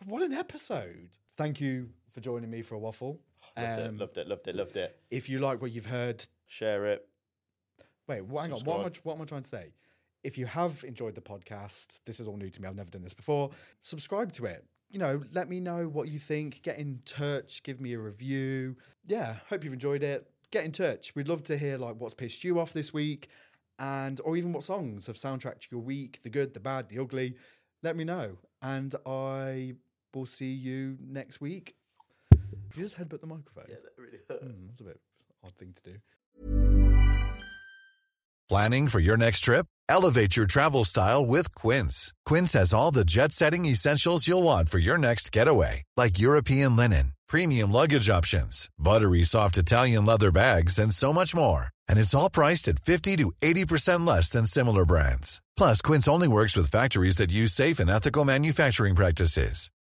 God, 0.00 0.08
what 0.08 0.22
an 0.22 0.32
episode! 0.32 1.10
Thank 1.36 1.60
you 1.60 1.90
for 2.10 2.20
joining 2.20 2.50
me 2.50 2.62
for 2.62 2.74
a 2.74 2.78
waffle. 2.78 3.20
Loved 3.56 3.80
Um, 3.80 3.94
it, 3.94 3.98
loved 4.00 4.16
it, 4.18 4.28
loved 4.28 4.48
it, 4.48 4.54
loved 4.54 4.76
it. 4.76 5.00
If 5.10 5.28
you 5.28 5.38
like 5.40 5.60
what 5.60 5.72
you've 5.72 5.86
heard, 5.86 6.24
Share 6.46 6.86
it. 6.86 7.08
Wait, 8.06 8.22
wh- 8.30 8.42
hang 8.42 8.52
on. 8.52 8.60
What 8.60 8.80
am, 8.80 8.86
I, 8.86 8.90
what 9.04 9.16
am 9.16 9.22
I 9.22 9.24
trying 9.24 9.42
to 9.42 9.48
say? 9.48 9.72
If 10.22 10.36
you 10.38 10.46
have 10.46 10.84
enjoyed 10.86 11.14
the 11.14 11.20
podcast, 11.20 12.00
this 12.04 12.20
is 12.20 12.28
all 12.28 12.36
new 12.36 12.50
to 12.50 12.62
me. 12.62 12.68
I've 12.68 12.76
never 12.76 12.90
done 12.90 13.02
this 13.02 13.14
before. 13.14 13.50
Subscribe 13.80 14.32
to 14.32 14.44
it. 14.44 14.64
You 14.90 14.98
know, 14.98 15.22
let 15.32 15.48
me 15.48 15.60
know 15.60 15.88
what 15.88 16.08
you 16.08 16.18
think. 16.18 16.62
Get 16.62 16.78
in 16.78 17.00
touch. 17.06 17.62
Give 17.62 17.80
me 17.80 17.94
a 17.94 17.98
review. 17.98 18.76
Yeah, 19.06 19.36
hope 19.48 19.64
you've 19.64 19.72
enjoyed 19.72 20.02
it. 20.02 20.28
Get 20.50 20.64
in 20.64 20.72
touch. 20.72 21.14
We'd 21.14 21.28
love 21.28 21.42
to 21.44 21.56
hear 21.56 21.78
like 21.78 21.96
what's 21.98 22.14
pissed 22.14 22.44
you 22.44 22.60
off 22.60 22.72
this 22.74 22.92
week, 22.92 23.28
and 23.78 24.20
or 24.24 24.36
even 24.36 24.52
what 24.52 24.62
songs 24.62 25.06
have 25.06 25.16
soundtracked 25.16 25.70
your 25.70 25.80
week, 25.80 26.20
the 26.22 26.30
good, 26.30 26.52
the 26.52 26.60
bad, 26.60 26.90
the 26.90 26.98
ugly. 27.00 27.34
Let 27.82 27.96
me 27.96 28.04
know, 28.04 28.36
and 28.60 28.94
I 29.06 29.74
will 30.14 30.26
see 30.26 30.52
you 30.52 30.98
next 31.00 31.40
week. 31.40 31.74
Did 32.72 32.78
you 32.78 32.84
just 32.86 32.96
headbutt 32.96 33.20
the 33.20 33.26
microphone? 33.26 33.64
Yeah, 33.68 33.76
that 33.84 34.00
really 34.00 34.18
hurt. 34.28 34.42
Hmm, 34.42 34.66
that's 34.68 34.80
a 34.80 34.84
bit 34.84 35.00
odd 35.44 35.52
thing 35.58 35.74
to 35.74 35.82
do. 35.90 35.98
Planning 38.48 38.88
for 38.88 38.98
your 38.98 39.18
next 39.18 39.40
trip? 39.40 39.66
Elevate 39.90 40.36
your 40.36 40.46
travel 40.46 40.84
style 40.84 41.26
with 41.26 41.54
Quince. 41.54 42.14
Quince 42.24 42.54
has 42.54 42.72
all 42.72 42.90
the 42.90 43.04
jet 43.04 43.32
setting 43.32 43.66
essentials 43.66 44.26
you'll 44.26 44.42
want 44.42 44.70
for 44.70 44.78
your 44.78 44.96
next 44.96 45.30
getaway, 45.32 45.82
like 45.98 46.18
European 46.18 46.74
linen, 46.74 47.12
premium 47.28 47.70
luggage 47.70 48.08
options, 48.08 48.70
buttery 48.78 49.22
soft 49.22 49.58
Italian 49.58 50.06
leather 50.06 50.30
bags, 50.30 50.78
and 50.78 50.94
so 50.94 51.12
much 51.12 51.34
more. 51.34 51.66
And 51.90 51.98
it's 51.98 52.14
all 52.14 52.30
priced 52.30 52.68
at 52.68 52.78
50 52.78 53.16
to 53.16 53.32
80% 53.42 54.06
less 54.06 54.30
than 54.30 54.46
similar 54.46 54.86
brands. 54.86 55.42
Plus, 55.58 55.82
Quince 55.82 56.08
only 56.08 56.28
works 56.28 56.56
with 56.56 56.70
factories 56.70 57.16
that 57.16 57.30
use 57.30 57.52
safe 57.52 57.80
and 57.80 57.90
ethical 57.90 58.24
manufacturing 58.24 58.94
practices. 58.94 59.70